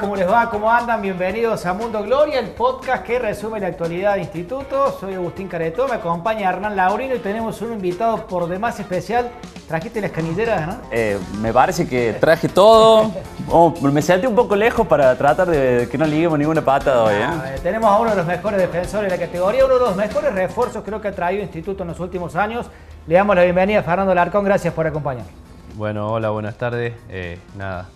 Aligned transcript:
¿Cómo 0.00 0.16
les 0.16 0.26
va? 0.26 0.48
¿Cómo 0.48 0.70
andan? 0.70 1.02
Bienvenidos 1.02 1.66
a 1.66 1.74
Mundo 1.74 2.02
Gloria, 2.02 2.40
el 2.40 2.48
podcast 2.48 3.04
que 3.04 3.18
resume 3.18 3.60
la 3.60 3.66
actualidad 3.66 4.12
del 4.12 4.22
instituto. 4.22 4.96
Soy 4.98 5.12
Agustín 5.12 5.46
Caretó, 5.46 5.86
me 5.86 5.96
acompaña 5.96 6.48
Hernán 6.48 6.74
Laurino 6.74 7.14
y 7.14 7.18
tenemos 7.18 7.60
un 7.60 7.74
invitado 7.74 8.26
por 8.26 8.48
demás 8.48 8.80
especial. 8.80 9.30
¿Trajiste 9.68 10.00
las 10.00 10.10
canilleras, 10.10 10.66
no? 10.66 10.76
Eh, 10.90 11.18
me 11.38 11.52
parece 11.52 11.86
que 11.86 12.14
traje 12.14 12.48
todo. 12.48 13.12
Oh, 13.50 13.74
me 13.82 14.00
senté 14.00 14.26
un 14.26 14.34
poco 14.34 14.56
lejos 14.56 14.86
para 14.86 15.14
tratar 15.18 15.48
de 15.48 15.86
que 15.90 15.98
no 15.98 16.06
liguemos 16.06 16.38
ninguna 16.38 16.64
pata 16.64 17.02
hoy. 17.02 17.14
¿eh? 17.16 17.22
Ah, 17.22 17.44
eh, 17.54 17.60
tenemos 17.62 17.90
a 17.90 17.98
uno 17.98 18.10
de 18.10 18.16
los 18.16 18.26
mejores 18.26 18.58
defensores 18.58 19.12
de 19.12 19.18
la 19.18 19.22
categoría, 19.22 19.66
uno 19.66 19.74
de 19.74 19.80
los 19.80 19.96
mejores 19.96 20.32
refuerzos 20.32 20.82
creo 20.82 21.02
que 21.02 21.08
ha 21.08 21.12
traído 21.12 21.42
el 21.42 21.48
instituto 21.48 21.82
en 21.82 21.90
los 21.90 22.00
últimos 22.00 22.34
años. 22.36 22.70
Le 23.06 23.16
damos 23.16 23.36
la 23.36 23.42
bienvenida 23.42 23.80
a 23.80 23.82
Fernando 23.82 24.14
Larcón, 24.14 24.46
gracias 24.46 24.72
por 24.72 24.86
acompañarnos. 24.86 25.44
Bueno, 25.74 26.10
hola, 26.10 26.30
buenas 26.30 26.56
tardes. 26.56 26.94
Eh, 27.10 27.38
nada, 27.56 27.88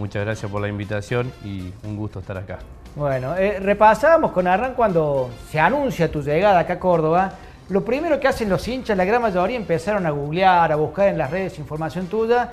muchas 0.00 0.24
gracias 0.24 0.50
por 0.50 0.60
la 0.60 0.68
invitación 0.68 1.30
y 1.44 1.72
un 1.84 1.96
gusto 1.96 2.18
estar 2.18 2.36
acá. 2.36 2.58
Bueno, 2.96 3.36
eh, 3.36 3.60
repasábamos 3.60 4.32
con 4.32 4.48
Arran 4.48 4.74
cuando 4.74 5.30
se 5.48 5.60
anuncia 5.60 6.10
tu 6.10 6.22
llegada 6.22 6.58
acá 6.58 6.72
a 6.74 6.78
Córdoba. 6.80 7.32
Lo 7.68 7.84
primero 7.84 8.18
que 8.18 8.26
hacen 8.26 8.48
los 8.48 8.66
hinchas, 8.66 8.96
la 8.96 9.04
gran 9.04 9.22
mayoría, 9.22 9.56
empezaron 9.56 10.04
a 10.06 10.10
googlear, 10.10 10.72
a 10.72 10.74
buscar 10.74 11.08
en 11.08 11.18
las 11.18 11.30
redes 11.30 11.58
información 11.60 12.06
tuya 12.06 12.50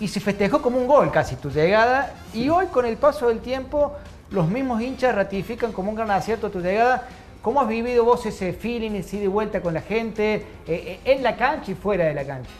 y 0.00 0.08
se 0.08 0.18
festejó 0.18 0.60
como 0.60 0.78
un 0.78 0.88
gol 0.88 1.12
casi 1.12 1.36
tu 1.36 1.50
llegada. 1.50 2.14
Y 2.34 2.48
hoy, 2.48 2.66
con 2.66 2.84
el 2.84 2.96
paso 2.96 3.28
del 3.28 3.38
tiempo, 3.38 3.92
los 4.30 4.48
mismos 4.48 4.80
hinchas 4.80 5.14
ratifican 5.14 5.70
como 5.70 5.90
un 5.90 5.96
gran 5.96 6.10
acierto 6.10 6.50
tu 6.50 6.60
llegada. 6.60 7.06
¿Cómo 7.42 7.60
has 7.60 7.68
vivido 7.68 8.04
vos 8.04 8.26
ese 8.26 8.52
feeling, 8.52 8.92
ese 8.92 9.20
de 9.20 9.28
vuelta 9.28 9.60
con 9.60 9.74
la 9.74 9.82
gente, 9.82 10.34
eh, 10.34 10.44
eh, 10.66 11.00
en 11.04 11.22
la 11.22 11.36
cancha 11.36 11.70
y 11.70 11.74
fuera 11.74 12.06
de 12.06 12.14
la 12.14 12.24
cancha? 12.24 12.50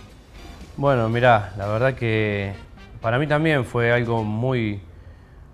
Bueno, 0.76 1.08
mirá, 1.08 1.54
la 1.56 1.66
verdad 1.66 1.94
que 1.94 2.54
para 3.06 3.20
mí 3.20 3.28
también 3.28 3.64
fue 3.64 3.92
algo 3.92 4.24
muy, 4.24 4.80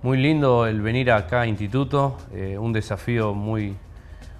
muy 0.02 0.16
lindo 0.16 0.66
el 0.66 0.80
venir 0.80 1.12
acá 1.12 1.42
a 1.42 1.46
Instituto, 1.46 2.16
eh, 2.32 2.56
un 2.58 2.72
desafío 2.72 3.34
muy, 3.34 3.76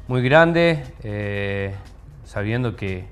muy 0.09 0.23
grande, 0.23 0.83
eh, 1.03 1.75
sabiendo 2.25 2.75
que, 2.75 3.05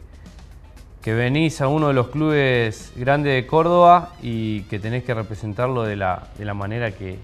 que 1.02 1.12
venís 1.12 1.60
a 1.60 1.68
uno 1.68 1.88
de 1.88 1.92
los 1.92 2.08
clubes 2.08 2.94
grandes 2.96 3.34
de 3.34 3.46
Córdoba 3.46 4.14
y 4.22 4.62
que 4.70 4.78
tenés 4.78 5.04
que 5.04 5.12
representarlo 5.12 5.82
de 5.82 5.96
la, 5.96 6.28
de 6.38 6.46
la 6.46 6.54
manera 6.54 6.92
que, 6.92 7.18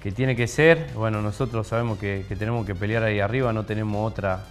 que 0.00 0.12
tiene 0.12 0.36
que 0.36 0.46
ser. 0.46 0.90
Bueno, 0.94 1.20
nosotros 1.20 1.66
sabemos 1.66 1.98
que, 1.98 2.24
tenemos 2.38 2.64
que 2.64 2.76
pelear 2.76 3.02
ahí 3.02 3.18
arriba, 3.18 3.52
no 3.52 3.64
tenemos 3.64 4.08
otra, 4.08 4.44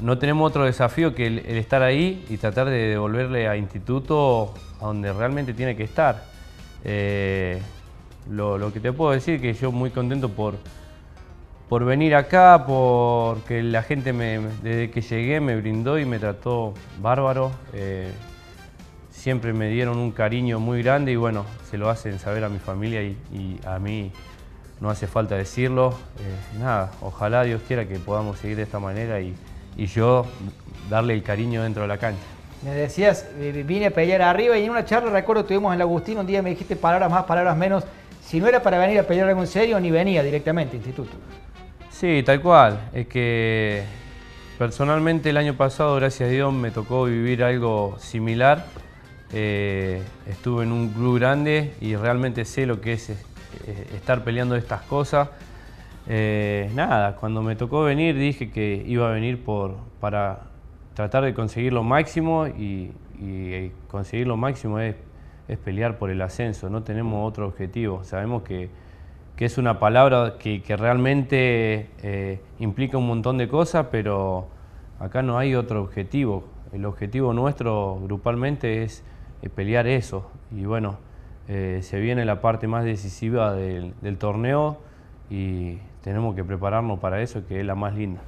no 0.00 0.18
tenemos 0.18 0.50
otro 0.50 0.64
desafío 0.64 1.14
que 1.14 1.28
el, 1.28 1.38
el 1.46 1.58
estar 1.58 1.84
ahí 1.84 2.26
y 2.28 2.38
tratar 2.38 2.68
de 2.68 2.88
devolverle 2.88 3.46
a 3.46 3.56
Instituto 3.56 4.52
a 4.80 4.86
donde 4.86 5.12
realmente 5.12 5.54
tiene 5.54 5.76
que 5.76 5.84
estar. 5.84 6.39
Eh, 6.84 7.60
lo, 8.30 8.72
que 8.72 8.80
te 8.80 8.92
puedo 8.92 9.12
decir 9.12 9.34
es 9.34 9.40
que 9.40 9.54
yo 9.54 9.72
muy 9.72 9.90
contento 9.90 10.28
por, 10.28 10.56
por 11.68 11.84
venir 11.84 12.14
acá, 12.14 12.64
porque 12.66 13.62
la 13.62 13.82
gente 13.82 14.12
desde 14.12 14.90
que 14.90 15.00
llegué 15.00 15.40
me 15.40 15.56
brindó 15.56 15.98
y 15.98 16.04
me 16.04 16.18
trató 16.18 16.74
bárbaro. 17.00 17.52
Eh, 17.72 18.10
siempre 19.10 19.52
me 19.52 19.68
dieron 19.68 19.98
un 19.98 20.12
cariño 20.12 20.60
muy 20.60 20.82
grande 20.82 21.12
y 21.12 21.16
bueno, 21.16 21.44
se 21.70 21.76
lo 21.76 21.90
hacen 21.90 22.18
saber 22.18 22.44
a 22.44 22.48
mi 22.48 22.58
familia 22.58 23.02
y, 23.02 23.16
y 23.32 23.60
a 23.66 23.78
mí 23.78 24.12
no 24.80 24.90
hace 24.90 25.06
falta 25.06 25.36
decirlo. 25.36 25.94
Eh, 26.18 26.58
nada, 26.58 26.90
ojalá 27.00 27.44
Dios 27.44 27.60
quiera 27.66 27.86
que 27.86 27.98
podamos 27.98 28.38
seguir 28.38 28.56
de 28.56 28.62
esta 28.62 28.78
manera 28.78 29.20
y, 29.20 29.34
y 29.76 29.86
yo 29.86 30.26
darle 30.88 31.14
el 31.14 31.22
cariño 31.22 31.62
dentro 31.62 31.82
de 31.82 31.88
la 31.88 31.98
cancha. 31.98 32.39
Me 32.62 32.72
decías, 32.72 33.26
eh, 33.38 33.64
vine 33.66 33.86
a 33.86 33.90
pelear 33.90 34.20
arriba 34.20 34.58
y 34.58 34.64
en 34.64 34.70
una 34.70 34.84
charla, 34.84 35.10
recuerdo, 35.10 35.46
tuvimos 35.46 35.70
en 35.70 35.76
el 35.76 35.82
Agustín, 35.82 36.18
un 36.18 36.26
día 36.26 36.42
me 36.42 36.50
dijiste 36.50 36.76
palabras 36.76 37.10
más, 37.10 37.24
palabras 37.24 37.56
menos. 37.56 37.84
Si 38.22 38.38
no 38.38 38.46
era 38.46 38.62
para 38.62 38.78
venir 38.78 38.98
a 38.98 39.04
pelear 39.04 39.28
algo 39.28 39.40
en 39.40 39.46
serio, 39.46 39.80
ni 39.80 39.90
venía 39.90 40.22
directamente, 40.22 40.76
instituto. 40.76 41.12
Sí, 41.88 42.22
tal 42.24 42.42
cual. 42.42 42.78
Es 42.92 43.06
que 43.06 43.84
personalmente 44.58 45.30
el 45.30 45.38
año 45.38 45.54
pasado, 45.54 45.96
gracias 45.96 46.28
a 46.28 46.32
Dios, 46.32 46.52
me 46.52 46.70
tocó 46.70 47.04
vivir 47.04 47.42
algo 47.42 47.96
similar. 47.98 48.66
Eh, 49.32 50.02
estuve 50.28 50.64
en 50.64 50.72
un 50.72 50.90
club 50.90 51.18
grande 51.18 51.72
y 51.80 51.96
realmente 51.96 52.44
sé 52.44 52.66
lo 52.66 52.80
que 52.82 52.92
es 52.92 53.08
eh, 53.08 53.16
estar 53.94 54.22
peleando 54.22 54.54
estas 54.54 54.82
cosas. 54.82 55.30
Nada, 56.74 57.14
cuando 57.16 57.40
me 57.40 57.54
tocó 57.54 57.84
venir 57.84 58.16
dije 58.16 58.50
que 58.50 58.82
iba 58.84 59.08
a 59.08 59.12
venir 59.12 59.44
por, 59.44 59.76
para 60.00 60.49
tratar 60.94 61.24
de 61.24 61.34
conseguir 61.34 61.72
lo 61.72 61.82
máximo 61.82 62.46
y, 62.46 62.92
y 63.18 63.72
conseguir 63.88 64.26
lo 64.26 64.36
máximo 64.36 64.78
es, 64.80 64.96
es, 65.48 65.58
pelear 65.58 65.98
por 65.98 66.10
el 66.10 66.22
ascenso, 66.22 66.70
no 66.70 66.82
tenemos 66.82 67.28
otro 67.28 67.46
objetivo. 67.46 68.04
Sabemos 68.04 68.42
que, 68.42 68.70
que 69.36 69.44
es 69.44 69.58
una 69.58 69.78
palabra 69.78 70.36
que, 70.38 70.62
que 70.62 70.76
realmente 70.76 71.90
eh, 72.02 72.40
implica 72.58 72.98
un 72.98 73.06
montón 73.06 73.38
de 73.38 73.48
cosas, 73.48 73.86
pero 73.90 74.48
acá 74.98 75.22
no 75.22 75.38
hay 75.38 75.54
otro 75.54 75.82
objetivo. 75.82 76.44
El 76.72 76.84
objetivo 76.84 77.32
nuestro 77.32 77.98
grupalmente 78.02 78.82
es, 78.82 79.02
es 79.42 79.50
pelear 79.50 79.86
eso. 79.86 80.30
Y 80.50 80.64
bueno, 80.64 80.98
eh, 81.48 81.80
se 81.82 81.98
viene 81.98 82.24
la 82.24 82.40
parte 82.40 82.68
más 82.68 82.84
decisiva 82.84 83.54
del 83.54 84.18
torneo 84.18 84.78
y 85.30 85.78
tenemos 86.02 86.34
que 86.34 86.44
prepararnos 86.44 86.98
para 87.00 87.20
eso, 87.22 87.46
que 87.46 87.60
es 87.60 87.66
la 87.66 87.74
más 87.74 87.94
linda. 87.94 88.20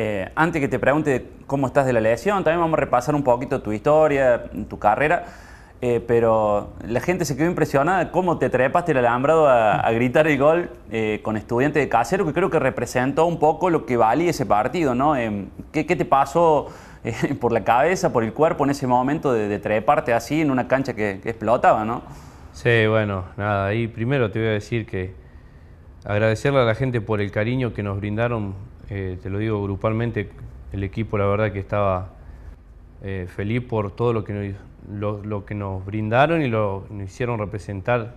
Eh, 0.00 0.30
antes 0.36 0.60
que 0.60 0.68
te 0.68 0.78
pregunte 0.78 1.26
cómo 1.48 1.66
estás 1.66 1.84
de 1.84 1.92
la 1.92 2.00
lesión, 2.00 2.44
también 2.44 2.60
vamos 2.60 2.78
a 2.78 2.80
repasar 2.82 3.16
un 3.16 3.24
poquito 3.24 3.62
tu 3.62 3.72
historia, 3.72 4.44
tu 4.68 4.78
carrera. 4.78 5.24
Eh, 5.80 6.00
pero 6.06 6.74
la 6.86 7.00
gente 7.00 7.24
se 7.24 7.36
quedó 7.36 7.48
impresionada 7.48 8.12
cómo 8.12 8.38
te 8.38 8.48
trepaste 8.48 8.92
el 8.92 8.98
alambrado 8.98 9.48
a, 9.48 9.90
gritar 9.90 10.28
el 10.28 10.38
gol 10.38 10.70
eh, 10.92 11.18
con 11.24 11.36
estudiante 11.36 11.80
de 11.80 11.88
casero, 11.88 12.24
que 12.24 12.32
creo 12.32 12.48
que 12.48 12.60
representó 12.60 13.26
un 13.26 13.40
poco 13.40 13.70
lo 13.70 13.86
que 13.86 13.96
valía 13.96 14.30
ese 14.30 14.46
partido, 14.46 14.94
¿no? 14.94 15.16
Eh, 15.16 15.46
¿qué, 15.72 15.84
¿qué, 15.84 15.96
te 15.96 16.04
pasó 16.04 16.68
por 17.40 17.50
la 17.50 17.64
cabeza, 17.64 18.12
por 18.12 18.22
el 18.22 18.32
cuerpo 18.32 18.62
en 18.62 18.70
ese 18.70 18.86
momento 18.86 19.32
de, 19.32 19.58
treparte 19.58 20.14
así 20.14 20.40
en 20.40 20.52
una 20.52 20.68
cancha 20.68 20.94
que, 20.94 21.18
que, 21.20 21.30
explotaba, 21.30 21.84
¿no? 21.84 22.02
Sí, 22.52 22.86
bueno, 22.86 23.24
nada, 23.36 23.66
ahí 23.66 23.88
primero 23.88 24.30
te 24.30 24.38
voy 24.38 24.48
a 24.48 24.52
decir 24.52 24.86
que 24.86 25.12
agradecerle 26.04 26.60
a 26.60 26.64
la 26.64 26.76
gente 26.76 27.00
por 27.00 27.20
el 27.20 27.32
cariño 27.32 27.74
que 27.74 27.82
nos 27.82 27.96
brindaron 27.96 28.54
eh, 28.90 29.18
te 29.22 29.30
lo 29.30 29.38
digo 29.38 29.62
grupalmente, 29.62 30.30
el 30.72 30.84
equipo 30.84 31.18
la 31.18 31.26
verdad 31.26 31.52
que 31.52 31.58
estaba 31.58 32.10
eh, 33.02 33.26
feliz 33.28 33.62
por 33.62 33.90
todo 33.92 34.12
lo 34.12 34.24
que, 34.24 34.32
nos, 34.32 34.54
lo, 34.90 35.22
lo, 35.24 35.44
que 35.44 35.54
nos 35.54 35.84
brindaron 35.84 36.42
y 36.42 36.48
lo 36.48 36.86
nos 36.90 37.08
hicieron 37.08 37.38
representar. 37.38 38.16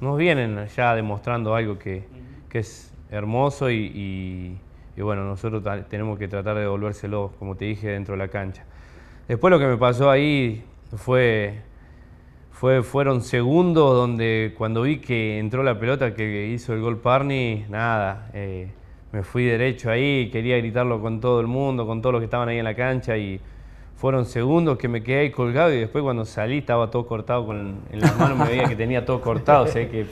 Nos 0.00 0.18
vienen 0.18 0.66
ya 0.76 0.94
demostrando 0.94 1.54
algo 1.54 1.78
que, 1.78 2.04
que 2.48 2.58
es 2.58 2.92
hermoso 3.10 3.70
y, 3.70 3.76
y, 3.76 4.58
y, 4.96 5.02
bueno, 5.02 5.24
nosotros 5.24 5.62
tenemos 5.88 6.18
que 6.18 6.26
tratar 6.28 6.56
de 6.56 6.62
devolvérselo, 6.62 7.32
como 7.38 7.56
te 7.56 7.66
dije, 7.66 7.88
dentro 7.88 8.14
de 8.14 8.18
la 8.18 8.28
cancha. 8.28 8.64
Después 9.28 9.50
lo 9.50 9.58
que 9.58 9.66
me 9.66 9.76
pasó 9.76 10.10
ahí 10.10 10.64
fue, 10.96 11.60
fue, 12.50 12.82
fueron 12.82 13.22
segundos 13.22 13.94
donde 13.94 14.54
cuando 14.58 14.82
vi 14.82 14.98
que 14.98 15.38
entró 15.38 15.62
la 15.62 15.78
pelota 15.78 16.14
que 16.14 16.48
hizo 16.48 16.74
el 16.74 16.80
gol 16.80 16.98
Parni, 16.98 17.64
nada. 17.68 18.28
Eh, 18.34 18.72
me 19.12 19.22
fui 19.22 19.44
derecho 19.44 19.90
ahí, 19.90 20.30
quería 20.30 20.56
gritarlo 20.56 21.00
con 21.00 21.20
todo 21.20 21.40
el 21.40 21.46
mundo, 21.46 21.86
con 21.86 22.00
todos 22.00 22.14
los 22.14 22.20
que 22.20 22.24
estaban 22.24 22.48
ahí 22.48 22.58
en 22.58 22.64
la 22.64 22.74
cancha 22.74 23.16
y 23.16 23.40
fueron 23.94 24.24
segundos 24.24 24.78
que 24.78 24.88
me 24.88 25.02
quedé 25.02 25.20
ahí 25.20 25.30
colgado 25.30 25.72
y 25.72 25.78
después 25.78 26.02
cuando 26.02 26.24
salí 26.24 26.58
estaba 26.58 26.90
todo 26.90 27.06
cortado 27.06 27.46
con, 27.46 27.82
en 27.90 28.00
las 28.00 28.18
manos, 28.18 28.38
me 28.38 28.46
veía 28.46 28.64
que 28.64 28.74
tenía 28.74 29.04
todo 29.04 29.20
cortado, 29.20 29.64
o 29.64 29.66
sea 29.68 29.88
que 29.88 30.06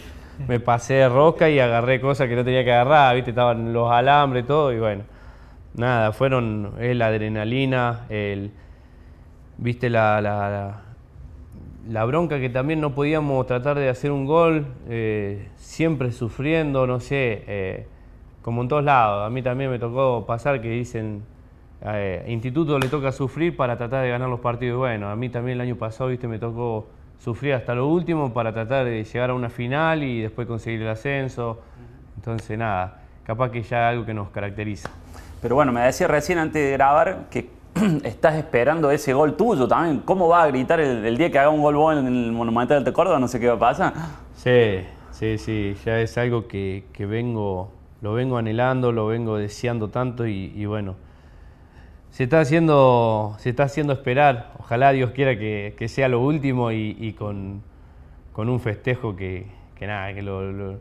me 0.46 0.60
pasé 0.60 0.94
de 0.94 1.08
rosca 1.08 1.48
y 1.48 1.58
agarré 1.58 2.00
cosas 2.00 2.28
que 2.28 2.36
no 2.36 2.44
tenía 2.44 2.62
que 2.62 2.72
agarrar, 2.72 3.14
viste, 3.16 3.30
estaban 3.30 3.72
los 3.72 3.90
alambres 3.90 4.44
y 4.44 4.46
todo 4.46 4.72
y 4.72 4.78
bueno, 4.78 5.02
nada, 5.74 6.12
fueron 6.12 6.74
la 6.78 7.06
adrenalina, 7.06 8.06
el, 8.10 8.50
viste 9.56 9.88
la, 9.88 10.20
la, 10.20 10.50
la, 10.50 10.82
la, 11.88 12.04
bronca 12.04 12.38
que 12.38 12.50
también 12.50 12.80
no 12.80 12.94
podíamos 12.94 13.46
tratar 13.46 13.78
de 13.78 13.88
hacer 13.88 14.10
un 14.12 14.26
gol, 14.26 14.66
eh, 14.88 15.48
siempre 15.56 16.12
sufriendo, 16.12 16.86
no 16.86 17.00
sé, 17.00 17.44
eh, 17.46 17.86
como 18.42 18.62
en 18.62 18.68
todos 18.68 18.84
lados. 18.84 19.26
A 19.26 19.30
mí 19.30 19.42
también 19.42 19.70
me 19.70 19.78
tocó 19.78 20.24
pasar 20.26 20.60
que 20.60 20.70
dicen, 20.70 21.22
eh, 21.82 22.24
Instituto 22.28 22.78
le 22.78 22.88
toca 22.88 23.12
sufrir 23.12 23.56
para 23.56 23.76
tratar 23.76 24.02
de 24.02 24.10
ganar 24.10 24.28
los 24.28 24.40
partidos. 24.40 24.78
Bueno, 24.78 25.08
a 25.10 25.16
mí 25.16 25.28
también 25.28 25.60
el 25.60 25.62
año 25.62 25.76
pasado, 25.76 26.10
viste, 26.10 26.28
me 26.28 26.38
tocó 26.38 26.86
sufrir 27.18 27.54
hasta 27.54 27.74
lo 27.74 27.86
último 27.86 28.32
para 28.32 28.52
tratar 28.52 28.84
de 28.86 29.04
llegar 29.04 29.30
a 29.30 29.34
una 29.34 29.50
final 29.50 30.02
y 30.02 30.22
después 30.22 30.46
conseguir 30.46 30.82
el 30.82 30.88
ascenso. 30.88 31.60
Entonces, 32.16 32.58
nada, 32.58 33.02
capaz 33.24 33.50
que 33.50 33.62
ya 33.62 33.88
es 33.88 33.92
algo 33.92 34.06
que 34.06 34.14
nos 34.14 34.30
caracteriza. 34.30 34.90
Pero 35.40 35.54
bueno, 35.54 35.72
me 35.72 35.80
decía 35.80 36.06
recién 36.06 36.38
antes 36.38 36.62
de 36.62 36.72
grabar 36.72 37.28
que 37.30 37.48
estás 38.04 38.34
esperando 38.36 38.90
ese 38.90 39.12
gol 39.12 39.36
tuyo 39.36 39.66
también. 39.66 40.00
¿Cómo 40.00 40.28
va 40.28 40.42
a 40.42 40.46
gritar 40.48 40.80
el, 40.80 41.16
día 41.16 41.30
que 41.30 41.38
haga 41.38 41.50
un 41.50 41.62
gol 41.62 41.76
vos 41.76 41.96
en 41.96 42.06
el 42.06 42.32
Monumental 42.32 42.84
de 42.84 42.92
Córdoba? 42.92 43.18
No 43.18 43.28
sé 43.28 43.40
qué 43.40 43.48
va 43.48 43.54
a 43.54 43.58
pasar. 43.58 43.92
Sí, 44.34 44.80
sí, 45.10 45.38
sí, 45.38 45.76
ya 45.84 46.00
es 46.00 46.16
algo 46.18 46.46
que, 46.46 46.84
vengo, 46.98 47.72
lo 48.02 48.14
vengo 48.14 48.38
anhelando, 48.38 48.92
lo 48.92 49.06
vengo 49.06 49.36
deseando 49.36 49.88
tanto 49.88 50.26
y, 50.26 50.64
bueno, 50.66 50.96
se 52.10 52.24
está 52.24 52.40
haciendo, 52.40 53.36
se 53.38 53.50
está 53.50 53.64
haciendo 53.64 53.92
esperar. 53.92 54.52
Ojalá 54.58 54.92
Dios 54.92 55.10
quiera 55.10 55.38
que, 55.38 55.86
sea 55.88 56.08
lo 56.08 56.20
último 56.20 56.72
y, 56.72 57.14
con, 57.18 57.62
un 58.36 58.60
festejo 58.60 59.16
que, 59.16 59.46
nada, 59.80 60.14
que 60.14 60.22
lo, 60.22 60.80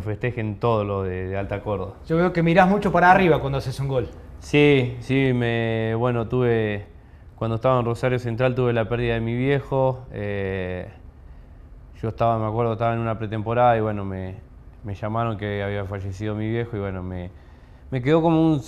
festejen 0.00 0.60
todo 0.60 0.84
lo 0.84 1.02
de, 1.02 1.36
Alta 1.36 1.60
Córdoba. 1.60 1.94
Yo 2.08 2.16
veo 2.16 2.32
que 2.32 2.42
mirás 2.42 2.68
mucho 2.68 2.92
para 2.92 3.10
arriba 3.10 3.40
cuando 3.40 3.58
haces 3.58 3.78
un 3.80 3.88
gol. 3.88 4.08
Sí, 4.38 4.96
sí, 5.00 5.32
me, 5.34 5.94
bueno, 5.96 6.28
tuve, 6.28 6.86
cuando 7.36 7.56
estaba 7.56 7.78
en 7.80 7.84
Rosario 7.84 8.18
Central 8.18 8.54
tuve 8.54 8.72
la 8.72 8.88
pérdida 8.88 9.14
de 9.14 9.20
mi 9.20 9.36
viejo. 9.36 10.06
Eh, 10.12 10.88
yo 12.00 12.08
estaba, 12.08 12.38
me 12.38 12.46
acuerdo, 12.46 12.72
estaba 12.74 12.94
en 12.94 13.00
una 13.00 13.18
pretemporada 13.18 13.76
y 13.76 13.80
bueno, 13.80 14.06
me, 14.06 14.36
llamaron 14.94 15.36
que 15.36 15.62
había 15.62 15.84
fallecido 15.84 16.34
mi 16.34 16.48
viejo 16.48 16.76
y 16.76 16.80
bueno, 16.80 17.02
me, 17.02 17.30
quedó 18.02 18.22
como 18.22 18.60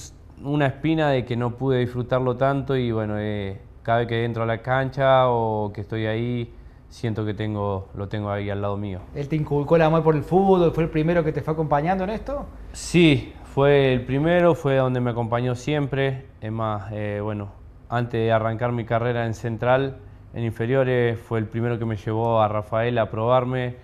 una 0.43 0.67
espina 0.67 1.11
de 1.11 1.25
que 1.25 1.37
no 1.37 1.57
pude 1.57 1.79
disfrutarlo 1.79 2.37
tanto 2.37 2.77
y 2.77 2.93
bueno, 2.93 3.15
eh, 3.19 3.61
cada 3.83 3.99
vez 3.99 4.09
que 4.09 4.25
entro 4.25 4.43
a 4.43 4.47
la 4.47 4.63
cancha 4.63 5.29
o 5.29 5.73
que 5.73 5.81
estoy 5.81 6.07
ahí, 6.07 6.53
siento 6.89 7.25
que 7.25 7.35
tengo, 7.35 7.89
lo 7.95 8.09
tengo 8.09 8.31
ahí 8.31 8.51
al 8.51 8.61
lado 8.61 8.77
mío. 8.77 9.01
¿Él 9.15 9.29
te 9.29 9.37
inculcó 9.37 9.77
el 9.77 9.83
amor 9.83 10.03
por 10.03 10.15
el 10.15 10.23
fútbol? 10.23 10.73
¿Fue 10.73 10.85
el 10.85 10.91
primero 10.91 11.25
que 11.25 11.33
te 11.33 11.41
fue 11.41 11.55
acompañando 11.55 12.05
en 12.05 12.11
esto? 12.11 12.47
Sí, 12.73 13.33
fue 13.45 13.95
el 13.95 14.05
primero, 14.05 14.55
fue 14.55 14.77
donde 14.77 15.01
me 15.01 15.11
acompañó 15.11 15.55
siempre. 15.55 16.27
Es 16.41 16.53
más, 16.53 16.91
eh, 16.93 17.21
bueno, 17.23 17.51
antes 17.89 18.21
de 18.21 18.33
arrancar 18.33 18.73
mi 18.73 18.85
carrera 18.85 19.27
en 19.27 19.35
Central, 19.35 19.99
en 20.35 20.45
inferiores, 20.45 21.19
fue 21.19 21.39
el 21.39 21.47
primero 21.47 21.79
que 21.79 21.85
me 21.85 21.97
llevó 21.97 22.41
a 22.41 22.49
Rafael 22.49 22.99
a 22.99 23.11
probarme. 23.11 23.77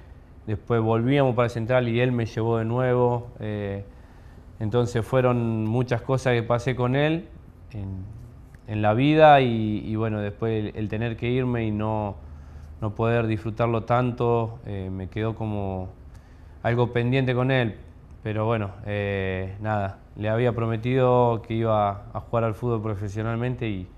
Después 0.49 0.81
volvíamos 0.81 1.37
para 1.37 1.49
Central 1.49 1.89
y 1.89 2.01
él 2.01 2.11
me 2.11 2.27
llevó 2.27 2.59
de 2.59 2.65
nuevo. 2.65 3.29
Eh, 3.39 3.85
entonces 4.59 5.05
fueron 5.05 5.65
muchas 5.65 6.03
cosas 6.03 6.33
que 6.35 6.43
pasé 6.43 6.75
con 6.75 6.97
él 6.97 7.29
en, 8.67 8.83
la 8.83 8.95
vida 8.95 9.41
y, 9.41 9.95
bueno, 9.95 10.21
después 10.21 10.73
el, 10.75 10.89
tener 10.89 11.17
que 11.17 11.31
irme 11.31 11.65
y 11.65 11.71
no, 11.71 12.17
no 12.81 12.95
poder 12.95 13.27
disfrutarlo 13.27 13.85
tanto, 13.85 14.59
eh, 14.67 14.91
me 14.91 15.09
quedó 15.09 15.37
como 15.37 15.89
algo 16.63 16.93
pendiente 16.93 17.35
con 17.35 17.51
él 17.51 17.77
pero 18.23 18.45
bueno, 18.47 18.73
eh, 18.85 19.57
nada, 19.61 20.01
le 20.17 20.29
había 20.29 20.53
prometido 20.53 21.41
que 21.43 21.55
iba 21.55 22.11
a 22.13 22.21
jugar 22.21 22.45
al 22.45 22.55
fútbol 22.55 22.83
profesionalmente 22.83 23.69
y, 23.69 23.89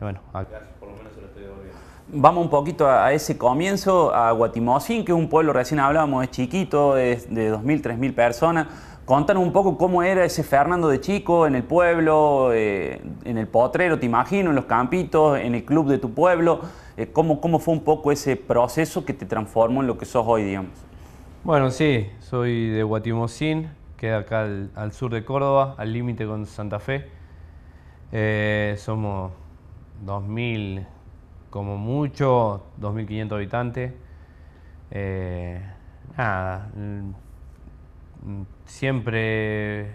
bueno, 0.00 0.20
por 0.78 0.90
lo 0.90 0.96
menos 0.96 1.12
se 1.12 1.20
lo 1.20 1.26
estoy 1.26 1.42
devolviendo. 1.42 1.78
Vamos 2.12 2.42
un 2.42 2.50
poquito 2.50 2.88
a, 2.88 3.12
ese 3.12 3.38
comienzo, 3.38 4.12
a 4.12 4.32
Guatimosín, 4.32 5.04
que 5.04 5.12
es 5.12 5.18
un 5.18 5.28
pueblo, 5.28 5.52
recién 5.52 5.78
hablábamos, 5.78 6.24
es 6.24 6.30
chiquito, 6.32 6.96
es 6.96 7.32
de 7.32 7.54
2.000, 7.54 7.82
3.000 7.82 8.14
personas. 8.14 8.66
Contanos 9.04 9.44
un 9.44 9.52
poco 9.52 9.78
cómo 9.78 10.02
era 10.02 10.24
ese 10.24 10.42
Fernando 10.42 10.88
de 10.88 11.00
chico 11.00 11.46
en 11.46 11.54
el 11.54 11.62
pueblo, 11.62 12.52
eh, 12.52 13.00
en 13.24 13.38
el 13.38 13.46
potrero, 13.46 14.00
te 14.00 14.06
imagino, 14.06 14.50
en 14.50 14.56
los 14.56 14.64
campitos, 14.64 15.38
en 15.38 15.54
el 15.54 15.64
club 15.64 15.86
de 15.88 15.98
tu 15.98 16.12
pueblo. 16.12 16.62
Eh, 16.96 17.12
cómo, 17.12 17.40
¿Cómo 17.40 17.60
fue 17.60 17.74
un 17.74 17.84
poco 17.84 18.10
ese 18.10 18.34
proceso 18.34 19.04
que 19.04 19.14
te 19.14 19.24
transformó 19.24 19.80
en 19.80 19.86
lo 19.86 19.96
que 19.96 20.04
sos 20.04 20.24
hoy, 20.26 20.42
digamos? 20.42 20.72
Bueno, 21.44 21.70
sí, 21.70 22.08
soy 22.18 22.70
de 22.70 22.82
Guatimosín, 22.82 23.68
queda 23.96 24.18
acá 24.18 24.48
al, 24.74 24.92
sur 24.92 25.12
de 25.12 25.24
Córdoba, 25.24 25.76
al 25.78 25.92
límite 25.92 26.26
con 26.26 26.44
Santa 26.44 26.80
Fe. 26.80 27.06
Eh, 28.10 28.74
somos 28.78 29.30
2.000, 30.04 30.84
como 31.50 31.76
mucho, 31.76 32.64
2.500 32.80 33.32
habitantes. 33.32 33.92
Eh, 34.90 35.60
nada, 36.16 36.70
mm, 36.74 37.10
siempre 38.64 39.94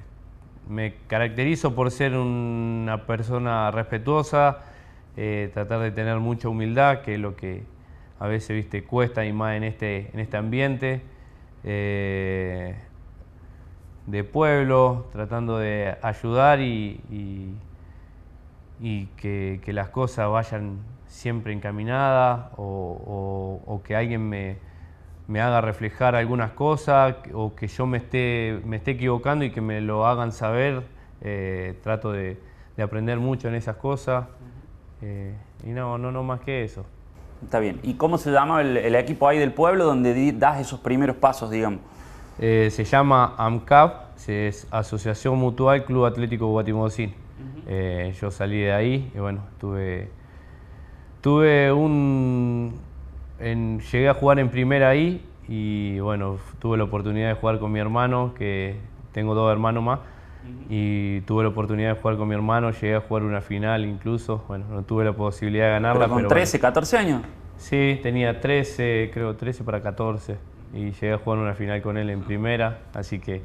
me 0.69 0.95
caracterizo 1.07 1.75
por 1.75 1.91
ser 1.91 2.15
una 2.15 3.05
persona 3.05 3.71
respetuosa, 3.71 4.63
eh, 5.17 5.49
tratar 5.53 5.79
de 5.79 5.91
tener 5.91 6.19
mucha 6.19 6.49
humildad, 6.49 7.01
que 7.01 7.15
es 7.15 7.19
lo 7.19 7.35
que 7.35 7.63
a 8.19 8.27
veces 8.27 8.55
viste 8.55 8.83
cuesta 8.83 9.25
y 9.25 9.33
más 9.33 9.55
en 9.55 9.63
este, 9.63 10.09
en 10.13 10.19
este 10.19 10.37
ambiente. 10.37 11.01
Eh, 11.63 12.75
de 14.07 14.23
pueblo, 14.23 15.07
tratando 15.11 15.57
de 15.57 15.97
ayudar 16.01 16.61
y, 16.61 17.01
y, 18.79 19.05
que, 19.17 19.61
las 19.67 19.89
cosas 19.89 20.29
vayan 20.29 20.77
siempre 21.15 21.53
encaminadas 21.53 22.49
o, 22.57 23.81
que 23.83 23.95
alguien 23.95 24.27
me, 24.27 24.57
haga 25.41 25.61
reflejar 25.61 26.15
algunas 26.15 26.51
cosas 26.51 27.15
o 27.33 27.55
que 27.55 27.67
yo 27.67 27.85
me 27.85 27.97
esté, 27.97 28.59
me 28.65 28.77
esté 28.77 28.91
equivocando 28.91 29.45
y 29.45 29.51
que 29.51 29.61
me 29.61 29.81
lo 29.81 30.05
hagan 30.05 30.31
saber. 30.31 30.83
Eh, 31.21 31.79
trato 31.81 32.11
de, 32.11 32.37
aprender 32.77 33.17
mucho 33.17 33.47
en 33.47 33.55
esas 33.55 33.77
cosas 33.77 34.25
eh, 35.01 35.33
y 35.63 35.69
no, 35.69 35.97
no, 35.97 36.11
no 36.11 36.23
más 36.23 36.41
que 36.41 36.63
eso. 36.63 36.85
Está 37.41 37.59
bien. 37.59 37.79
¿Y 37.83 37.93
cómo 37.93 38.17
se 38.17 38.31
llama 38.31 38.61
el, 38.61 38.95
equipo 38.95 39.27
ahí 39.27 39.39
del 39.39 39.53
pueblo 39.53 39.85
donde 39.85 40.33
das 40.33 40.59
esos 40.59 40.81
primeros 40.81 41.15
pasos, 41.15 41.49
digamos? 41.49 41.79
Eh, 42.39 42.67
se 42.71 42.83
llama 42.83 43.33
AMCAP, 43.37 44.17
es 44.27 44.67
Asociación 44.69 45.37
Mutual 45.37 45.85
Club 45.85 46.05
Atlético 46.05 46.47
Guatimodocín. 46.47 47.13
Yo 48.19 48.29
salí 48.31 48.59
de 48.59 48.73
ahí 48.73 49.11
y 49.15 49.19
bueno, 49.19 49.41
tuve, 49.59 50.09
tuve 51.25 51.71
un... 51.71 52.71
llegué 53.39 54.09
a 54.09 54.13
jugar 54.13 54.37
en 54.37 54.49
primera 54.49 54.89
ahí 54.89 55.25
y 55.47 55.97
bueno, 55.97 56.37
tuve 56.59 56.77
la 56.77 56.83
oportunidad 56.83 57.29
de 57.29 57.33
jugar 57.33 57.57
con 57.57 57.71
mi 57.71 57.79
hermano, 57.79 58.35
que 58.37 58.75
tengo 59.11 59.33
dos 59.33 59.51
hermanos 59.51 59.83
más, 59.83 59.99
y 60.69 61.21
tuve 61.21 61.41
la 61.41 61.49
oportunidad 61.49 61.95
de 61.95 61.99
jugar 61.99 62.17
con 62.17 62.27
mi 62.27 62.35
hermano, 62.35 62.69
llegué 62.69 62.93
a 62.93 63.01
jugar 63.01 63.23
una 63.23 63.41
final 63.41 63.85
incluso, 63.85 64.45
bueno, 64.47 64.65
no 64.69 64.83
tuve 64.83 65.03
la 65.03 65.13
posibilidad 65.13 65.65
de 65.65 65.71
ganarla. 65.71 66.05
¿Pero 66.05 66.13
con 66.13 66.27
13, 66.27 66.59
14 66.59 66.97
años? 66.99 67.21
Sí, 67.57 67.99
tenía 68.03 68.39
13, 68.39 69.09
creo 69.11 69.35
13 69.35 69.63
para 69.63 69.81
14, 69.81 70.37
y 70.75 70.91
llegué 70.91 71.13
a 71.13 71.17
jugar 71.17 71.39
una 71.39 71.55
final 71.55 71.81
con 71.81 71.97
él 71.97 72.11
en 72.11 72.21
primera, 72.21 72.81
así 72.93 73.17
que 73.17 73.41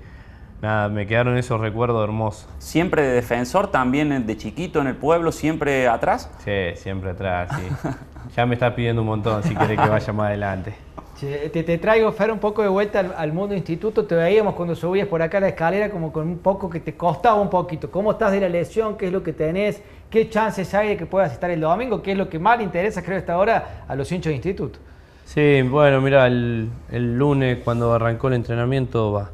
nada, 0.63 0.89
me 0.89 1.07
quedaron 1.07 1.37
esos 1.37 1.61
recuerdos 1.61 2.03
hermosos. 2.03 2.49
¿Siempre 2.59 3.03
de 3.03 3.15
defensor, 3.15 3.71
también 3.71 4.27
de 4.27 4.37
chiquito 4.37 4.81
en 4.81 4.87
el 4.87 4.97
pueblo, 4.97 5.33
siempre 5.33 5.89
atrás? 5.89 6.31
Sí, 6.45 6.77
siempre 6.77 7.11
atrás, 7.11 7.51
sí. 7.57 7.89
ya 8.37 8.47
me 8.47 8.55
está 8.55 8.75
pidiendo 8.75 9.03
un 9.03 9.09
montón 9.09 9.43
si 9.43 9.55
quiere 9.55 9.77
que 9.77 9.89
vaya 9.89 10.13
más 10.13 10.29
adelante. 10.29 10.75
Te, 11.21 11.79
traigo, 11.79 12.11
Fer, 12.13 12.33
un 12.33 12.39
poco 12.39 12.63
de 12.63 12.69
vuelta 12.69 13.01
al, 13.01 13.33
mundo 13.35 13.55
instituto. 13.55 14.07
Te 14.07 14.15
veíamos 14.15 14.55
cuando 14.55 14.75
subías 14.75 15.07
por 15.07 15.21
acá 15.21 15.39
la 15.39 15.49
escalera 15.49 15.91
como 15.91 16.13
con 16.13 16.27
un 16.27 16.39
poco 16.39 16.71
que 16.71 16.81
te 16.81 16.95
costaba 16.95 17.39
un 17.39 17.51
poquito. 17.51 17.91
¿Cómo 17.91 18.13
estás 18.13 18.33
de 18.33 18.41
la 18.41 18.49
lesión? 18.49 18.97
¿Qué 18.97 19.07
es 19.07 19.13
lo 19.13 19.23
que 19.23 19.35
tenés? 19.35 19.83
¿Qué 20.09 20.31
chances 20.31 20.73
hay 20.73 20.89
de 20.89 20.97
que 20.97 21.05
puedas 21.05 21.31
estar 21.31 21.51
el 21.51 21.61
domingo? 21.61 22.01
¿Qué 22.01 22.13
es 22.13 22.19
lo 22.19 22.31
que 22.31 22.39
más 22.39 22.57
le 22.57 22.65
interesa, 22.65 23.03
creo, 23.03 23.19
esta 23.19 23.37
hora 23.37 23.85
a 23.87 23.95
los 23.95 24.11
hinchas 24.11 24.31
de 24.31 24.37
instituto? 24.37 24.79
Sí, 25.27 25.61
bueno, 25.63 26.01
mira, 26.01 26.27
el, 26.27 26.71
lunes 26.91 27.59
cuando 27.63 27.93
arrancó 27.93 28.29
el 28.29 28.35
entrenamiento 28.35 29.31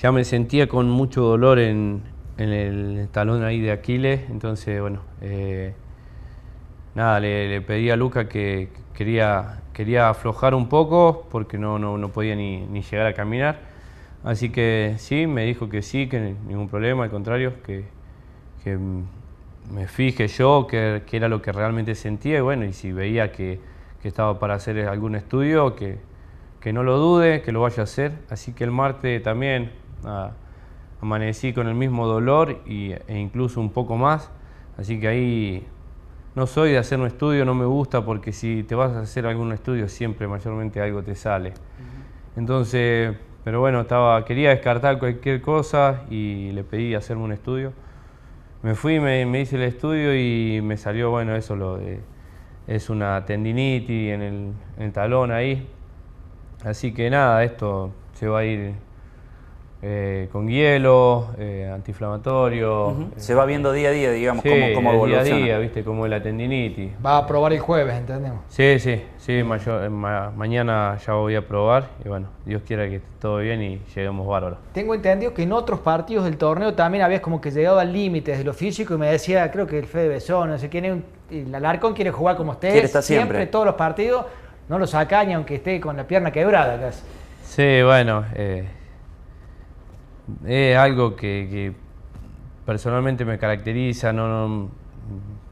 ya 0.00 0.12
me 0.12 0.24
sentía 0.24 0.68
con 0.68 0.88
mucho 0.88 1.22
dolor 1.22 1.58
en, 1.58 2.02
el 2.38 3.08
talón 3.12 3.42
ahí 3.44 3.60
de 3.60 3.72
Aquiles. 3.72 4.28
Entonces, 4.30 4.80
bueno, 4.80 5.00
eh, 5.20 5.74
nada, 6.94 7.20
le, 7.20 7.60
pedí 7.62 7.90
a 7.90 7.96
Luca 7.96 8.28
que 8.28 8.68
quería 8.94 9.60
quería 9.76 10.08
aflojar 10.08 10.54
un 10.54 10.70
poco 10.70 11.26
porque 11.30 11.58
no, 11.58 11.78
no, 11.78 12.08
podía 12.08 12.34
ni, 12.34 12.66
llegar 12.80 13.06
a 13.06 13.12
caminar. 13.12 13.60
Así 14.24 14.48
que 14.48 14.94
sí, 14.96 15.26
me 15.26 15.44
dijo 15.44 15.68
que 15.68 15.82
sí, 15.82 16.08
que 16.08 16.34
ningún 16.48 16.66
problema, 16.66 17.04
al 17.04 17.10
contrario, 17.10 17.52
que, 17.62 17.84
me 19.70 19.86
fije 19.86 20.28
yo 20.28 20.66
que, 20.66 21.02
era 21.12 21.28
lo 21.28 21.42
que 21.42 21.52
realmente 21.52 21.94
sentía 21.94 22.38
y 22.38 22.40
bueno, 22.40 22.64
y 22.64 22.72
si 22.72 22.90
veía 22.90 23.32
que, 23.32 23.60
estaba 24.02 24.38
para 24.38 24.54
hacer 24.54 24.88
algún 24.88 25.16
estudio, 25.16 25.76
que, 25.76 25.98
no 26.72 26.82
lo 26.82 26.96
dude, 26.96 27.42
que 27.42 27.52
lo 27.52 27.60
vaya 27.60 27.82
a 27.82 27.84
hacer. 27.84 28.12
Así 28.30 28.52
que 28.52 28.64
el 28.64 28.70
martes 28.70 29.22
también 29.22 29.72
amanecí 31.00 31.52
con 31.52 31.68
el 31.68 31.74
mismo 31.74 32.06
dolor 32.06 32.60
y, 32.66 32.92
e 32.92 33.18
incluso 33.18 33.60
un 33.60 33.70
poco 33.70 33.96
más. 33.96 34.30
Así 34.78 35.00
que 35.00 35.08
ahí 35.08 35.66
no 36.34 36.46
soy 36.46 36.72
de 36.72 36.78
hacer 36.78 37.00
un 37.00 37.06
estudio, 37.06 37.44
no 37.44 37.54
me 37.54 37.64
gusta 37.64 38.04
porque 38.04 38.32
si 38.32 38.62
te 38.62 38.74
vas 38.74 38.92
a 38.92 39.00
hacer 39.00 39.26
algún 39.26 39.52
estudio 39.52 39.88
siempre 39.88 40.28
mayormente 40.28 40.80
algo 40.80 41.02
te 41.02 41.14
sale. 41.14 41.54
Entonces, 42.36 43.16
pero 43.42 43.60
bueno, 43.60 43.80
estaba, 43.80 44.24
quería 44.24 44.50
descartar 44.50 44.98
cualquier 44.98 45.40
cosa 45.40 46.02
y 46.10 46.50
le 46.52 46.64
pedí 46.64 46.94
hacerme 46.94 47.22
un 47.22 47.32
estudio. 47.32 47.72
Me 48.62 48.74
fui, 48.74 48.98
me, 48.98 49.40
hice 49.40 49.56
el 49.56 49.62
estudio 49.62 50.14
y 50.14 50.60
me 50.60 50.76
salió, 50.76 51.10
bueno, 51.10 51.36
eso 51.36 51.54
lo 51.54 51.76
de, 51.76 52.00
es 52.66 52.90
una 52.90 53.24
tendinitis 53.24 54.12
en 54.12 54.54
el, 54.78 54.92
talón 54.92 55.30
ahí. 55.30 55.68
Así 56.64 56.92
que 56.92 57.08
nada, 57.08 57.44
esto 57.44 57.92
se 58.14 58.26
va 58.26 58.40
a 58.40 58.44
ir 58.44 58.74
eh, 59.82 60.28
con 60.32 60.48
hielo, 60.48 61.28
eh, 61.38 61.70
antiinflamatorio. 61.72 62.88
Ujú. 62.88 63.08
Se 63.16 63.34
va 63.34 63.44
viendo 63.44 63.72
día 63.72 63.88
a 63.90 63.92
día, 63.92 64.10
digamos, 64.10 64.42
Sí, 64.42 64.48
cómo, 64.48 64.66
cómo 64.74 64.90
el 64.90 64.96
día 65.10 65.18
a 65.18 65.20
evoluciona. 65.20 65.44
día, 65.44 65.58
viste, 65.58 65.84
como 65.84 66.06
la 66.06 66.22
tendinitis. 66.22 66.92
Va 67.04 67.18
a 67.18 67.26
probar 67.26 67.52
el 67.52 67.60
jueves, 67.60 67.94
entendemos. 67.94 68.40
Sí, 68.48 68.78
sí, 68.78 69.02
sí, 69.18 69.42
mayo- 69.42 69.84
eh, 69.84 69.88
ma- 69.90 70.30
mañana 70.34 70.96
ya 71.06 71.12
voy 71.14 71.34
a 71.36 71.46
probar 71.46 71.88
y 72.04 72.08
bueno, 72.08 72.28
Dios 72.44 72.62
quiera 72.66 72.88
que 72.88 72.96
esté 72.96 73.08
todo 73.20 73.38
bien 73.38 73.62
y 73.62 73.80
lleguemos 73.94 74.26
bárbaro. 74.26 74.58
Tengo 74.72 74.94
entendido 74.94 75.34
que 75.34 75.42
en 75.42 75.52
otros 75.52 75.80
partidos 75.80 76.24
del 76.24 76.36
torneo 76.38 76.74
también 76.74 77.04
habías 77.04 77.20
como 77.20 77.40
que 77.40 77.50
llegado 77.50 77.78
al 77.78 77.92
límite 77.92 78.36
de 78.36 78.44
lo 78.44 78.54
físico 78.54 78.94
y 78.94 78.98
me 78.98 79.08
decía, 79.10 79.50
creo 79.50 79.66
que 79.66 79.78
el 79.78 79.86
Fede 79.86 80.08
Besón, 80.08 80.50
no 80.50 80.58
sé 80.58 80.68
quién 80.68 80.84
es, 80.86 80.92
un- 80.92 81.04
el 81.30 81.54
Alarcón 81.54 81.92
quiere 81.92 82.10
jugar 82.10 82.36
como 82.36 82.58
Quiere 82.58 82.80
estar 82.80 83.02
siempre. 83.02 83.46
todos 83.46 83.66
los 83.66 83.74
partidos, 83.74 84.24
no 84.68 84.78
lo 84.78 84.86
saca 84.86 85.22
ni 85.24 85.32
aunque 85.34 85.56
esté 85.56 85.80
con 85.80 85.96
la 85.96 86.04
pierna 86.04 86.30
quebrada 86.32 86.80
casi. 86.80 87.02
Sí, 87.44 87.82
bueno, 87.84 88.24
eh, 88.34 88.64
es 90.46 90.76
algo 90.76 91.16
que, 91.16 91.48
que 91.50 91.72
personalmente 92.64 93.24
me 93.24 93.38
caracteriza, 93.38 94.12
no, 94.12 94.28
no- 94.28 94.70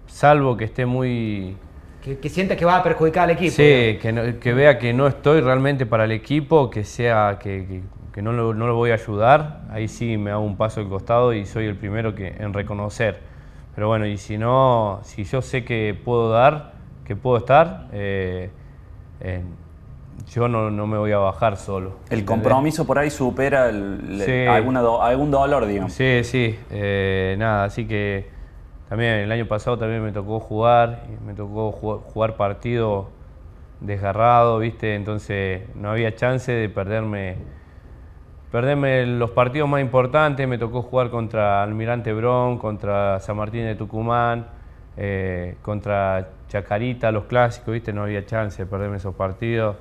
salvo 0.06 0.56
que 0.56 0.64
esté 0.64 0.86
muy... 0.86 1.56
Que, 2.02 2.18
que 2.18 2.28
sienta 2.28 2.56
que 2.56 2.64
va 2.64 2.76
a 2.76 2.82
perjudicar 2.82 3.24
al 3.24 3.30
equipo. 3.30 3.52
Sí, 3.52 3.98
que, 4.00 4.12
no- 4.12 4.38
que 4.38 4.52
vea 4.52 4.78
que 4.78 4.92
no 4.92 5.06
estoy 5.06 5.40
realmente 5.40 5.86
para 5.86 6.04
el 6.04 6.12
equipo, 6.12 6.70
que 6.70 6.84
sea 6.84 7.38
que, 7.40 7.82
que- 8.12 8.22
no, 8.22 8.32
lo, 8.32 8.54
no 8.54 8.66
lo 8.66 8.76
voy 8.76 8.90
a 8.90 8.94
ayudar, 8.94 9.62
ahí 9.70 9.88
sí 9.88 10.16
me 10.18 10.30
hago 10.30 10.42
un 10.44 10.56
paso 10.56 10.80
al 10.80 10.88
costado 10.88 11.32
y 11.32 11.46
soy 11.46 11.66
el 11.66 11.76
primero 11.76 12.14
que, 12.14 12.28
en 12.38 12.52
reconocer. 12.52 13.20
Pero 13.74 13.88
bueno, 13.88 14.06
y 14.06 14.18
si 14.18 14.38
no, 14.38 15.00
si 15.02 15.24
yo 15.24 15.42
sé 15.42 15.64
que 15.64 15.98
puedo 16.04 16.30
dar, 16.30 16.74
que 17.04 17.16
puedo 17.16 17.38
estar, 17.38 17.88
eh, 17.92 18.50
eh, 19.20 19.42
yo 20.28 20.48
no, 20.48 20.70
no 20.70 20.86
me 20.86 20.98
voy 20.98 21.12
a 21.12 21.18
bajar 21.18 21.56
solo. 21.56 21.90
El 22.10 22.20
¿entendés? 22.20 22.24
compromiso 22.24 22.86
por 22.86 22.98
ahí 22.98 23.10
supera 23.10 23.68
el- 23.68 24.46
alguna 24.48 24.80
do- 24.80 25.02
algún 25.02 25.30
dolor, 25.30 25.66
digamos. 25.66 25.92
Sí, 25.92 26.24
sí, 26.24 26.58
eh, 26.70 27.36
nada, 27.38 27.64
así 27.64 27.86
que 27.86 28.28
también 28.88 29.14
el 29.14 29.32
año 29.32 29.46
pasado 29.46 29.78
también 29.78 30.02
me 30.02 30.12
tocó 30.12 30.40
jugar, 30.40 31.04
me 31.26 31.34
tocó 31.34 31.72
ju- 31.72 32.00
jugar 32.02 32.36
partido 32.36 33.08
desgarrado, 33.80 34.58
¿viste? 34.58 34.94
Entonces 34.94 35.62
no 35.74 35.90
había 35.90 36.14
chance 36.14 36.50
de 36.52 36.68
perderme, 36.68 37.36
perderme 38.50 39.04
los 39.06 39.30
partidos 39.30 39.68
más 39.68 39.80
importantes, 39.80 40.46
me 40.46 40.58
tocó 40.58 40.82
jugar 40.82 41.10
contra 41.10 41.62
Almirante 41.62 42.12
Brón, 42.12 42.58
contra 42.58 43.18
San 43.20 43.36
Martín 43.36 43.64
de 43.64 43.74
Tucumán, 43.74 44.46
eh, 44.96 45.56
contra 45.62 46.28
Chacarita, 46.48 47.10
los 47.10 47.24
clásicos, 47.24 47.74
¿viste? 47.74 47.92
No 47.92 48.04
había 48.04 48.24
chance 48.24 48.62
de 48.64 48.70
perderme 48.70 48.98
esos 48.98 49.14
partidos. 49.14 49.76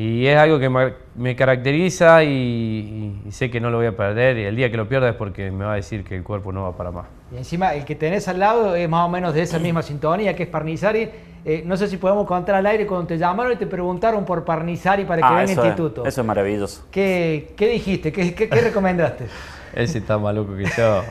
Y 0.00 0.26
es 0.28 0.36
algo 0.38 0.60
que 0.60 0.68
me, 1.16 1.34
caracteriza 1.34 2.22
y- 2.22 3.20
y 3.26 3.32
sé 3.32 3.50
que 3.50 3.58
no 3.60 3.68
lo 3.68 3.78
voy 3.78 3.86
a 3.86 3.96
perder. 3.96 4.38
Y 4.38 4.44
el 4.44 4.54
día 4.54 4.70
que 4.70 4.76
lo 4.76 4.88
pierda 4.88 5.08
es 5.08 5.16
porque 5.16 5.50
me 5.50 5.64
va 5.64 5.72
a 5.72 5.74
decir 5.74 6.04
que 6.04 6.14
el 6.14 6.22
cuerpo 6.22 6.52
no 6.52 6.62
va 6.62 6.76
para 6.76 6.92
más. 6.92 7.06
Y 7.32 7.36
encima 7.36 7.74
el 7.74 7.84
que 7.84 7.96
tenés 7.96 8.28
al 8.28 8.38
lado 8.38 8.76
es 8.76 8.88
más 8.88 9.04
o 9.04 9.08
menos 9.08 9.34
de 9.34 9.42
esa 9.42 9.58
misma 9.58 9.82
sintonía 9.82 10.36
que 10.36 10.44
es 10.44 10.48
Parnizari. 10.48 11.08
Eh, 11.50 11.62
no 11.64 11.78
sé 11.78 11.88
si 11.88 11.96
podemos 11.96 12.26
contar 12.26 12.56
al 12.56 12.66
aire 12.66 12.86
cuando 12.86 13.06
te 13.06 13.16
llamaron 13.16 13.52
y 13.52 13.56
te 13.56 13.66
preguntaron 13.66 14.22
por 14.26 14.44
Parnizari 14.44 15.06
para 15.06 15.22
que 15.22 15.24
Ah, 15.26 15.30
venga 15.38 15.44
eso, 15.52 15.60
al 15.62 15.66
es, 15.68 15.70
instituto. 15.72 16.04
eso 16.04 16.20
es 16.20 16.26
maravilloso. 16.26 16.84
¿Qué, 16.90 17.54
qué 17.56 17.68
dijiste? 17.68 18.12
¿Qué, 18.12 18.34
qué, 18.34 18.50
qué 18.50 18.60
recomendaste? 18.60 19.24
Ese 19.74 19.96
está 19.98 20.18
más 20.18 20.34
loco 20.34 20.54
que 20.54 20.64
yo. 20.76 21.02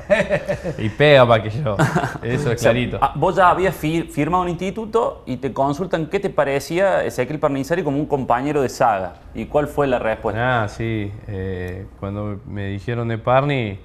Y 0.77 0.89
pega 0.89 1.25
más 1.25 1.39
que 1.39 1.49
yo. 1.49 1.75
Eso 2.21 2.51
es 2.51 2.61
clarito. 2.61 2.99
Ah, 3.01 3.13
vos 3.15 3.35
ya 3.35 3.49
habías 3.49 3.75
fir- 3.81 4.09
firmado 4.11 4.43
un 4.43 4.49
instituto 4.49 5.23
y 5.25 5.37
te 5.37 5.51
consultan 5.53 6.05
qué 6.05 6.19
te 6.19 6.29
parecía 6.29 7.03
Ezequiel 7.03 7.39
Parnizari 7.39 7.81
como 7.81 7.97
un 7.97 8.05
compañero 8.05 8.61
de 8.61 8.69
saga. 8.69 9.15
¿Y 9.33 9.45
cuál 9.45 9.67
fue 9.67 9.87
la 9.87 9.97
respuesta? 9.97 10.63
Ah, 10.63 10.67
sí. 10.67 11.11
eh, 11.27 11.87
cuando 11.99 12.39
me 12.45 12.67
dijeron 12.67 13.07
de 13.07 13.17
Parni, 13.17 13.79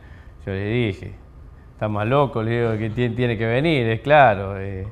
yo 0.44 0.52
le 0.52 0.64
dije, 0.66 1.14
está 1.72 1.88
más 1.88 2.06
loco, 2.06 2.42
le 2.42 2.60
digo 2.60 2.76
que 2.78 2.90
tiene, 2.90 3.14
tiene 3.14 3.38
que 3.38 3.46
venir, 3.46 3.86
es 3.88 4.00
claro. 4.02 4.58
eh, 4.60 4.86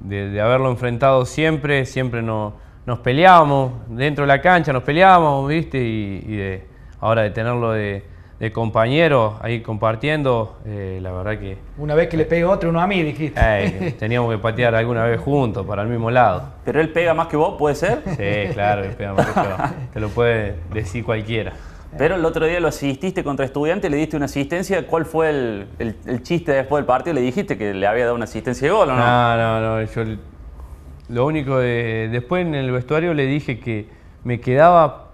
de, 0.00 0.30
de 0.30 0.40
haberlo 0.40 0.70
enfrentado 0.70 1.24
siempre, 1.26 1.86
siempre 1.86 2.22
no- 2.22 2.54
nos 2.86 2.98
peleábamos, 2.98 3.72
dentro 3.88 4.24
de 4.24 4.28
la 4.28 4.40
cancha 4.42 4.72
nos 4.72 4.82
peleábamos, 4.82 5.48
¿viste? 5.48 5.78
Y, 5.82 6.22
y 6.26 6.36
de, 6.36 6.66
ahora 7.00 7.22
de 7.22 7.30
tenerlo 7.30 7.72
de, 7.72 8.04
de 8.38 8.52
compañero 8.52 9.38
ahí 9.40 9.60
compartiendo, 9.60 10.58
eh, 10.66 10.98
la 11.00 11.10
verdad 11.12 11.38
que 11.38 11.56
Una 11.78 11.94
vez 11.94 12.08
que 12.08 12.16
le 12.18 12.26
pegue 12.26 12.44
otro, 12.44 12.68
uno 12.68 12.80
a 12.82 12.86
mí, 12.86 13.02
dijiste. 13.02 13.40
eh, 13.42 13.94
teníamos 13.98 14.30
que 14.30 14.38
patear 14.38 14.74
alguna 14.74 15.04
vez 15.04 15.18
juntos 15.20 15.64
para 15.66 15.80
el 15.82 15.88
mismo 15.88 16.10
lado. 16.10 16.42
¿Pero 16.64 16.80
él 16.80 16.90
pega 16.90 17.14
más 17.14 17.28
que 17.28 17.36
vos, 17.38 17.54
puede 17.58 17.74
ser? 17.74 18.02
Sí, 18.04 18.52
claro, 18.52 18.82
que 18.82 18.88
pega 18.90 19.14
más 19.14 19.26
que 19.28 19.40
yo. 19.40 19.56
te 19.94 20.00
lo 20.00 20.08
puede 20.10 20.56
decir 20.72 21.04
cualquiera. 21.04 21.52
Pero 21.96 22.16
el 22.16 22.24
otro 22.24 22.46
día 22.46 22.58
lo 22.60 22.68
asististe 22.68 23.22
contra 23.22 23.44
estudiantes, 23.44 23.90
le 23.90 23.96
diste 23.96 24.16
una 24.16 24.24
asistencia. 24.26 24.86
¿Cuál 24.86 25.04
fue 25.04 25.30
el, 25.30 25.66
el- 25.78 25.96
el 26.06 26.22
chiste 26.22 26.52
después 26.52 26.80
del 26.80 26.86
partido? 26.86 27.14
¿Le 27.14 27.20
dijiste 27.20 27.56
que 27.56 27.72
le 27.72 27.86
había 27.86 28.04
dado 28.04 28.16
una 28.16 28.24
asistencia 28.24 28.66
de 28.68 28.74
gol 28.74 28.90
o 28.90 28.96
no? 28.96 28.98
No, 28.98 29.36
no, 29.36 29.60
no. 29.80 29.82
Yo 29.84 30.02
lo 31.08 31.26
único 31.26 31.58
de, 31.58 32.08
después 32.10 32.44
en 32.46 32.54
el 32.54 32.70
vestuario 32.72 33.14
le 33.14 33.26
dije 33.26 33.60
que 33.60 33.88
me 34.24 34.40
quedaba, 34.40 35.10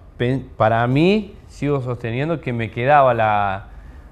para 0.57 0.87
mí, 0.87 1.35
sigo 1.49 1.81
sosteniendo 1.83 2.41
que 2.41 2.53
me 2.53 2.71
quedaba 2.71 3.13
la, 3.13 3.69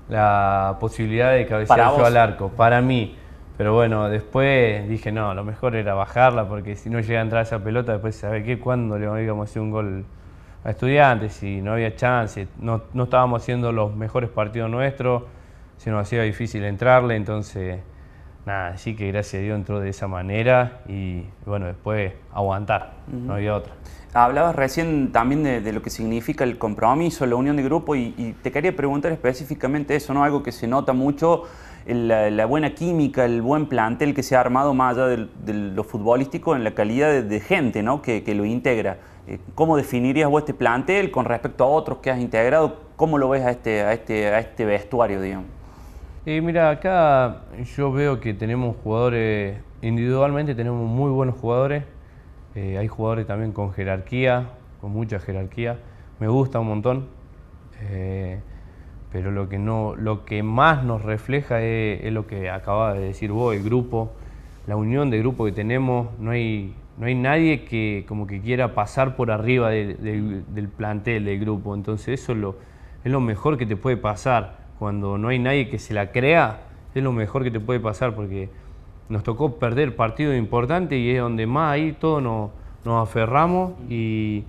la 0.09 0.77
posibilidad 0.81 1.33
de 1.33 1.47
cabecear 1.47 1.79
yo 1.97 2.05
al 2.07 2.17
arco, 2.17 2.49
para 2.51 2.81
mí. 2.81 3.17
Pero 3.57 3.75
bueno, 3.75 4.09
después 4.09 4.89
dije, 4.89 5.11
no, 5.11 5.35
lo 5.35 5.43
mejor 5.45 5.75
era 5.75 5.95
bajarla 5.95 6.49
porque 6.49 6.77
si 6.77 6.91
no 6.91 7.01
llega 7.01 7.21
a 7.21 7.23
entrar 7.23 7.43
esa 7.43 7.59
pelota, 7.63 7.93
después, 7.93 8.15
¿sabe 8.17 8.45
qué? 8.45 8.59
¿Cuándo 8.59 8.99
le 8.99 9.07
íbamos 9.25 9.49
a 9.49 9.51
hacer 9.51 9.63
un 9.63 9.71
gol 9.71 10.05
a 10.65 10.71
estudiantes? 10.71 11.33
Si 11.35 11.61
no 11.61 11.73
había 11.73 11.95
chance, 11.97 12.49
no, 12.61 12.83
no 12.93 13.05
estábamos 13.05 13.43
haciendo 13.43 13.73
los 13.73 13.95
mejores 13.95 14.31
partidos 14.31 14.71
nuestros, 14.71 15.23
se 15.77 15.91
nos 15.91 16.03
hacía 16.03 16.23
difícil 16.23 16.65
entrarle, 16.65 17.17
entonces 17.17 17.81
nada, 18.47 18.77
sí 18.79 18.97
que 18.97 19.09
gracias 19.13 19.41
a 19.41 19.45
Dios 19.45 19.57
entró 19.57 19.79
de 19.81 19.91
esa 19.91 20.09
manera 20.09 20.81
y 20.89 21.23
bueno, 21.47 21.67
después 21.67 22.13
aguantar, 22.33 22.95
no 23.07 23.35
había 23.35 23.55
otra. 23.55 23.73
Hablabas 24.15 24.57
recién 24.57 25.13
también 25.13 25.43
de, 25.45 25.61
de 25.61 25.73
lo 25.73 25.83
que 25.83 25.91
significa 25.91 26.43
el 26.43 26.57
compromiso, 26.57 27.27
la 27.27 27.37
unión 27.37 27.57
de 27.57 27.63
grupo 27.63 27.95
y, 27.95 28.15
y 28.17 28.35
te 28.43 28.51
quería 28.51 28.75
preguntar 28.75 29.13
específicamente 29.13 29.95
eso, 29.95 30.15
¿no? 30.15 30.25
Algo 30.25 30.43
que 30.43 30.51
se 30.51 30.67
nota 30.67 30.95
mucho, 30.95 31.43
la, 31.87 32.31
la 32.31 32.47
buena 32.47 32.75
química, 32.75 33.27
el 33.27 33.43
buen 33.43 33.67
plantel 33.67 34.15
que 34.15 34.23
se 34.23 34.35
ha 34.35 34.41
armado 34.41 34.73
más 34.73 34.97
allá 34.97 35.07
del- 35.09 35.31
de, 35.45 35.53
lo 35.53 35.85
futbolístico 35.85 36.57
en 36.57 36.65
la 36.65 36.71
calidad 36.73 37.11
de, 37.11 37.23
de 37.23 37.41
gente, 37.41 37.83
¿no? 37.83 38.01
Que, 38.01 38.25
que 38.25 38.35
lo 38.35 38.47
integra. 38.47 38.97
Eh, 39.29 39.39
¿Cómo 39.55 39.77
definirías 39.77 40.31
vos 40.31 40.41
este 40.41 40.55
plantel 40.55 41.11
con 41.11 41.27
respecto 41.27 41.63
a 41.63 41.67
otros 41.67 41.99
que 41.99 42.11
has 42.11 42.19
integrado? 42.19 42.81
¿Cómo 42.97 43.19
lo 43.19 43.29
ves 43.29 43.45
a 43.45 43.51
este, 43.51 43.93
este, 43.93 44.39
este 44.39 44.65
vestuario, 44.65 45.21
digamos? 45.21 45.47
Mira, 46.25 46.71
acá 46.71 47.43
yo 47.77 47.93
veo 47.93 48.21
que 48.21 48.35
tenemos 48.35 48.77
jugadores, 48.83 49.61
individualmente 49.81 50.55
tenemos 50.55 50.87
muy 50.87 51.11
buenos 51.11 51.37
jugadores, 51.37 51.85
eh, 52.55 52.77
hay 52.77 52.87
jugadores 52.87 53.27
también 53.27 53.53
con 53.53 53.73
jerarquía, 53.73 54.51
con 54.81 54.93
mucha 54.93 55.21
jerarquía, 55.21 55.79
me 56.21 56.29
gusta 56.29 56.61
un 56.61 56.69
montón, 56.69 57.09
eh, 57.81 58.41
pero 59.11 59.31
lo 59.31 59.49
que, 59.49 59.59
no, 59.59 59.95
lo 59.97 60.25
que 60.27 60.43
más 60.43 60.85
nos 60.85 61.03
refleja 61.03 61.63
es, 61.63 62.05
es 62.05 62.13
lo 62.13 62.27
que 62.27 62.51
acabas 62.51 62.95
de 62.95 63.01
decir 63.01 63.33
vos, 63.33 63.55
el 63.55 63.63
grupo, 63.63 64.13
la 64.67 64.77
unión 64.77 65.09
de 65.11 65.19
grupo 65.19 65.47
que 65.47 65.53
tenemos, 65.53 66.09
no 66.19 66.31
hay, 66.33 66.75
no 66.99 67.07
hay 67.07 67.15
nadie 67.15 67.65
que 67.65 68.05
como 68.09 68.27
que 68.27 68.41
quiera 68.41 68.75
pasar 68.75 69.17
por 69.17 69.31
arriba 69.31 69.71
de- 69.71 69.95
de- 69.95 70.43
del 70.49 70.69
plantel, 70.69 71.25
del 71.25 71.39
grupo, 71.41 71.75
entonces 71.75 72.21
eso 72.21 72.33
es 72.33 72.39
lo, 73.11 73.21
mejor 73.21 73.57
que 73.57 73.67
te 73.67 73.77
puede 73.77 73.97
pasar, 73.97 74.59
cuando 74.79 75.17
no 75.19 75.29
hay 75.29 75.39
nadie 75.39 75.69
que 75.69 75.79
se 75.79 75.95
la 75.95 76.11
crea, 76.11 76.61
es 76.95 77.03
lo 77.03 77.13
mejor 77.13 77.45
que 77.45 77.51
te 77.51 77.61
puede 77.61 77.81
pasar 77.81 78.15
porque 78.15 78.49
nos 79.09 79.23
tocó 79.23 79.57
perder 79.57 79.97
partidos 79.97 80.37
importantes 80.37 80.99
y 80.99 81.11
es 81.11 81.21
donde 81.21 81.47
más 81.47 81.73
ahí 81.73 81.93
todos 81.93 82.23
nos, 82.23 82.51
nos 82.85 83.03
aferramos. 83.09 83.73
Y 83.89 84.45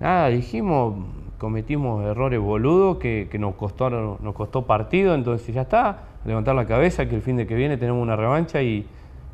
nada, 0.00 0.28
dijimos, 0.28 0.94
cometimos 1.38 2.04
errores 2.04 2.40
boludos 2.40 2.98
que, 2.98 3.28
nos, 3.38 3.54
costó, 3.54 3.90
nos 3.90 4.34
costó 4.34 4.66
partido, 4.66 5.14
entonces 5.14 5.54
ya 5.54 5.62
está, 5.62 6.04
levantar 6.24 6.54
la 6.54 6.66
cabeza 6.66 7.08
que 7.08 7.14
el 7.16 7.22
fin 7.22 7.36
de 7.36 7.46
que 7.46 7.54
viene 7.54 7.76
tenemos 7.76 8.02
una 8.02 8.16
revancha 8.16 8.62
y, 8.62 8.86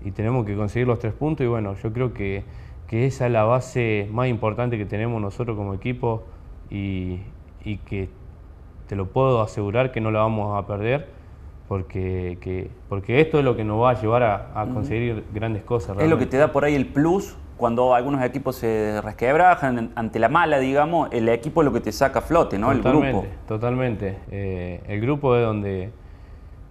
y 0.05 0.11
tenemos 0.13 0.47
que 0.47 0.57
conseguir 0.57 0.87
los 0.87 0.99
tres 0.99 1.13
puntos 1.13 1.45
y 1.45 1.49
bueno, 1.49 1.75
yo 1.83 1.93
creo 1.93 2.13
que, 2.15 2.45
que 2.89 3.07
esa 3.07 3.27
es 3.27 3.33
la 3.33 3.45
base 3.45 4.09
más 4.13 4.29
importante 4.29 4.79
que 4.79 4.85
tenemos 4.87 5.21
nosotros 5.21 5.57
como 5.57 5.75
equipo 5.75 6.25
y, 6.71 7.21
y 7.65 7.77
que 7.79 8.09
te 8.89 8.97
lo 8.97 9.07
puedo 9.07 9.41
asegurar 9.43 9.93
que 9.93 10.01
no 10.01 10.11
la 10.11 10.21
vamos 10.21 10.59
a 10.59 10.67
perder 10.67 11.09
porque, 11.69 12.39
que- 12.41 12.71
porque 12.89 13.21
esto 13.21 13.39
es 13.39 13.45
lo 13.45 13.57
que 13.57 13.63
nos 13.65 13.81
va 13.81 13.91
a 13.91 14.01
llevar 14.01 14.23
a, 14.25 14.61
a 14.61 14.67
conseguir 14.67 15.25
grandes 15.33 15.63
cosas. 15.63 15.97
Es 16.01 16.09
lo 16.11 16.19
que 16.19 16.27
te 16.27 16.37
da 16.37 16.51
por 16.53 16.65
ahí 16.65 16.75
el 16.75 16.87
plus 16.87 17.37
cuando 17.57 17.95
algunos 17.95 18.23
equipos 18.25 18.57
se 18.57 19.01
resquebrajan 19.03 19.93
ante 19.95 20.19
la 20.19 20.29
mala, 20.31 20.59
digamos, 20.59 21.11
el 21.13 21.29
equipo 21.29 21.61
es 21.61 21.67
lo 21.67 21.73
que 21.73 21.81
te 21.81 21.93
saca 21.93 22.21
a 22.21 22.23
flote, 22.23 22.59
¿no? 22.59 22.73
El 22.73 22.79
Totalmente, 22.79 23.11
grupo. 23.21 23.27
Totalmente. 23.47 24.17
Eh, 24.31 24.81
el 24.89 25.01
grupo 25.03 25.37
es 25.37 25.45
donde, 25.45 25.91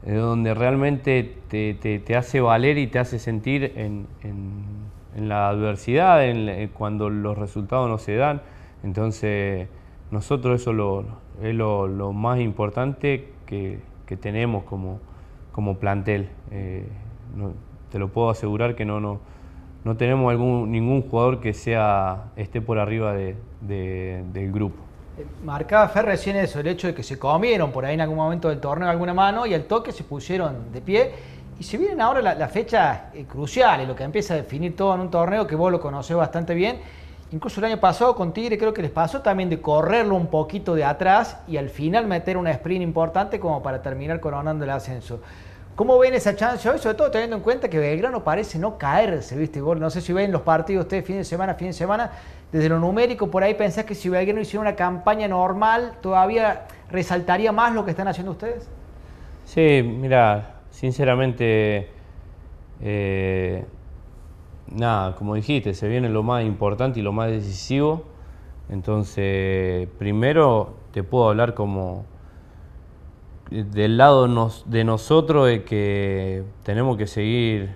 donde 0.05 0.53
realmente 0.53 1.37
te, 1.49 1.73
te- 1.73 1.99
te 1.99 2.15
hace 2.15 2.39
valer 2.41 2.77
y 2.77 2.87
te 2.87 2.99
hace 2.99 3.19
sentir 3.19 3.73
en, 3.75 4.07
en- 4.23 4.89
la 5.27 5.49
adversidad, 5.49 6.25
en 6.25 6.45
en 6.47 6.69
cuando 6.69 7.09
los 7.09 7.37
resultados 7.37 7.89
no 7.89 7.97
se 7.97 8.15
dan. 8.15 8.41
Entonces, 8.83 9.67
nosotros 10.11 10.61
eso 10.61 10.71
lo, 10.73 11.03
es 11.41 11.53
lo, 11.55 11.87
más 12.13 12.39
importante 12.39 13.33
que, 13.45 13.79
tenemos 14.17 14.63
como, 14.63 14.99
como 15.51 15.77
plantel. 15.77 16.29
Eh, 16.51 16.85
te 17.91 17.99
lo 17.99 18.09
puedo 18.09 18.29
asegurar 18.29 18.75
que 18.75 18.85
no, 18.85 18.99
no, 18.99 19.19
no 19.83 19.97
tenemos 19.97 20.29
algún, 20.31 20.71
ningún 20.71 21.01
jugador 21.01 21.39
que 21.41 21.53
sea, 21.53 22.31
esté 22.35 22.61
por 22.61 22.79
arriba 22.79 23.13
del 23.13 24.51
grupo. 24.51 24.88
Marcaba 25.43 25.88
Fer 25.89 26.05
recién 26.05 26.35
eso, 26.35 26.59
el 26.59 26.67
hecho 26.67 26.88
de 26.88 26.93
que 26.93 27.03
se 27.03 27.17
comieron 27.17 27.71
por 27.71 27.85
ahí 27.85 27.93
en 27.93 28.01
algún 28.01 28.17
momento 28.17 28.49
del 28.49 28.59
torneo 28.59 28.89
alguna 28.89 29.13
mano 29.13 29.45
y 29.45 29.53
al 29.53 29.63
toque 29.63 29.91
se 29.91 30.03
pusieron 30.03 30.71
de 30.71 30.81
pie. 30.81 31.11
Y 31.59 31.63
se 31.63 31.77
vienen 31.77 31.99
ahora 31.99 32.21
las 32.21 32.38
la 32.38 32.47
fechas 32.47 33.01
eh, 33.13 33.25
cruciales, 33.25 33.88
lo 33.88 33.95
que 33.95 34.03
empieza 34.03 34.33
a 34.33 34.38
definir 34.38 34.75
todo 34.75 34.95
en 34.95 35.01
un 35.01 35.11
torneo 35.11 35.45
que 35.45 35.55
vos 35.55 35.71
lo 35.71 35.79
conocés 35.81 36.15
bastante 36.15 36.53
bien. 36.53 36.79
Incluso 37.31 37.59
el 37.59 37.65
año 37.65 37.79
pasado 37.79 38.15
con 38.15 38.33
Tigre 38.33 38.57
creo 38.57 38.73
que 38.73 38.81
les 38.81 38.91
pasó 38.91 39.21
también 39.21 39.49
de 39.49 39.61
correrlo 39.61 40.15
un 40.15 40.27
poquito 40.27 40.73
de 40.73 40.83
atrás 40.83 41.38
y 41.47 41.57
al 41.57 41.69
final 41.69 42.07
meter 42.07 42.38
una 42.38 42.51
sprint 42.51 42.81
importante 42.81 43.39
como 43.39 43.61
para 43.61 43.81
terminar 43.81 44.19
coronando 44.19 44.63
el 44.63 44.71
ascenso. 44.71 45.19
¿Cómo 45.75 45.97
ven 45.99 46.13
esa 46.13 46.35
chance 46.35 46.67
hoy? 46.67 46.79
Sobre 46.79 46.95
todo 46.95 47.11
teniendo 47.11 47.38
en 47.38 47.41
cuenta 47.41 47.69
que 47.69 47.77
Belgrano 47.77 48.23
parece 48.23 48.57
no 48.57 48.77
caerse, 48.77 49.38
¿viste? 49.38 49.61
No 49.61 49.89
sé 49.89 50.01
si 50.01 50.11
ven 50.11 50.31
los 50.31 50.41
partidos 50.41 50.85
ustedes 50.85 51.05
fin 51.05 51.17
de 51.17 51.23
semana, 51.23 51.53
fin 51.53 51.67
de 51.67 51.73
semana. 51.73 52.11
Desde 52.51 52.69
lo 52.69 52.79
numérico, 52.79 53.29
por 53.29 53.43
ahí 53.43 53.53
pensás 53.53 53.85
que 53.85 53.93
si 53.93 54.09
Belgrano 54.09 54.41
hiciera 54.41 54.61
una 54.61 54.75
campaña 54.75 55.27
normal, 55.27 55.93
¿todavía 56.01 56.67
resaltaría 56.89 57.51
más 57.51 57.75
lo 57.75 57.85
que 57.85 57.91
están 57.91 58.07
haciendo 58.07 58.31
ustedes? 58.31 58.67
Sí, 59.45 59.83
mira, 59.83 60.61
sinceramente, 60.71 61.89
eh, 62.81 63.65
nada, 64.71 65.15
como 65.15 65.35
dijiste, 65.35 65.73
se 65.73 65.87
viene 65.87 66.09
lo 66.09 66.23
más 66.23 66.43
importante 66.43 66.99
y 66.99 67.03
lo 67.03 67.11
más 67.11 67.29
decisivo. 67.29 68.03
Entonces, 68.69 69.87
primero 69.97 70.75
te 70.91 71.03
puedo 71.03 71.29
hablar 71.29 71.53
como 71.53 72.05
del 73.49 73.97
lado 73.97 74.27
de 74.65 74.83
nosotros 74.83 75.47
de 75.47 75.63
que 75.63 76.43
tenemos 76.63 76.97
que 76.97 77.07
seguir 77.07 77.75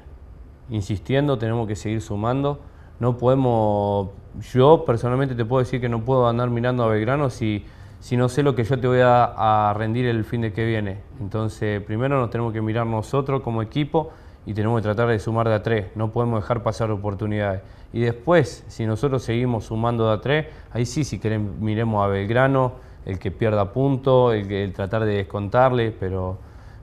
insistiendo, 0.70 1.38
tenemos 1.38 1.68
que 1.68 1.76
seguir 1.76 2.02
sumando. 2.02 2.60
No 3.00 3.18
podemos, 3.18 4.10
yo 4.42 4.86
personalmente 4.86 5.36
te 5.36 5.46
puedo 5.46 5.64
decir 5.64 5.80
que 5.82 5.90
no 5.90 6.04
puedo 6.04 6.28
andar 6.28 6.50
mirando 6.50 6.84
a 6.84 6.88
Belgrano 6.88 7.30
si, 7.30 7.66
si 8.00 8.18
no 8.18 8.30
sé 8.30 8.44
lo 8.44 8.56
que 8.56 8.64
yo 8.64 8.80
te 8.80 8.88
voy 8.88 9.00
a, 9.02 9.74
rendir 9.78 10.06
el 10.06 10.26
fin 10.26 10.42
de 10.42 10.54
que 10.54 10.66
viene. 10.66 11.00
Entonces, 11.20 11.82
primero 11.82 12.20
nos 12.20 12.30
tenemos 12.30 12.54
que 12.54 12.62
mirar 12.62 12.86
nosotros 12.86 13.42
como 13.42 13.62
equipo 13.62 14.12
y 14.46 14.54
tenemos 14.54 14.80
que 14.80 14.84
tratar 14.84 15.08
de 15.08 15.20
sumar 15.20 15.48
de 15.48 15.56
a 15.56 15.64
tres. 15.64 15.88
No 15.96 16.12
podemos 16.12 16.42
dejar 16.42 16.64
pasar 16.64 16.92
oportunidades. 16.92 17.62
Y 17.94 18.02
después, 18.02 18.66
si 18.68 18.86
nosotros 18.86 19.24
seguimos 19.24 19.66
sumando 19.66 20.08
de 20.08 20.14
a 20.14 20.22
tres, 20.22 20.48
ahí 20.72 20.86
sí, 20.86 21.04
si 21.04 21.20
queremos, 21.20 21.56
miremos 21.60 22.04
a 22.04 22.08
Belgrano 22.08 22.74
el 23.06 23.20
que 23.20 23.32
pierda 23.32 23.72
punto, 23.72 24.32
el, 24.34 24.52
el 24.52 24.74
tratar 24.74 25.06
de 25.06 25.18
descontarle, 25.18 25.92
pero, 25.92 26.38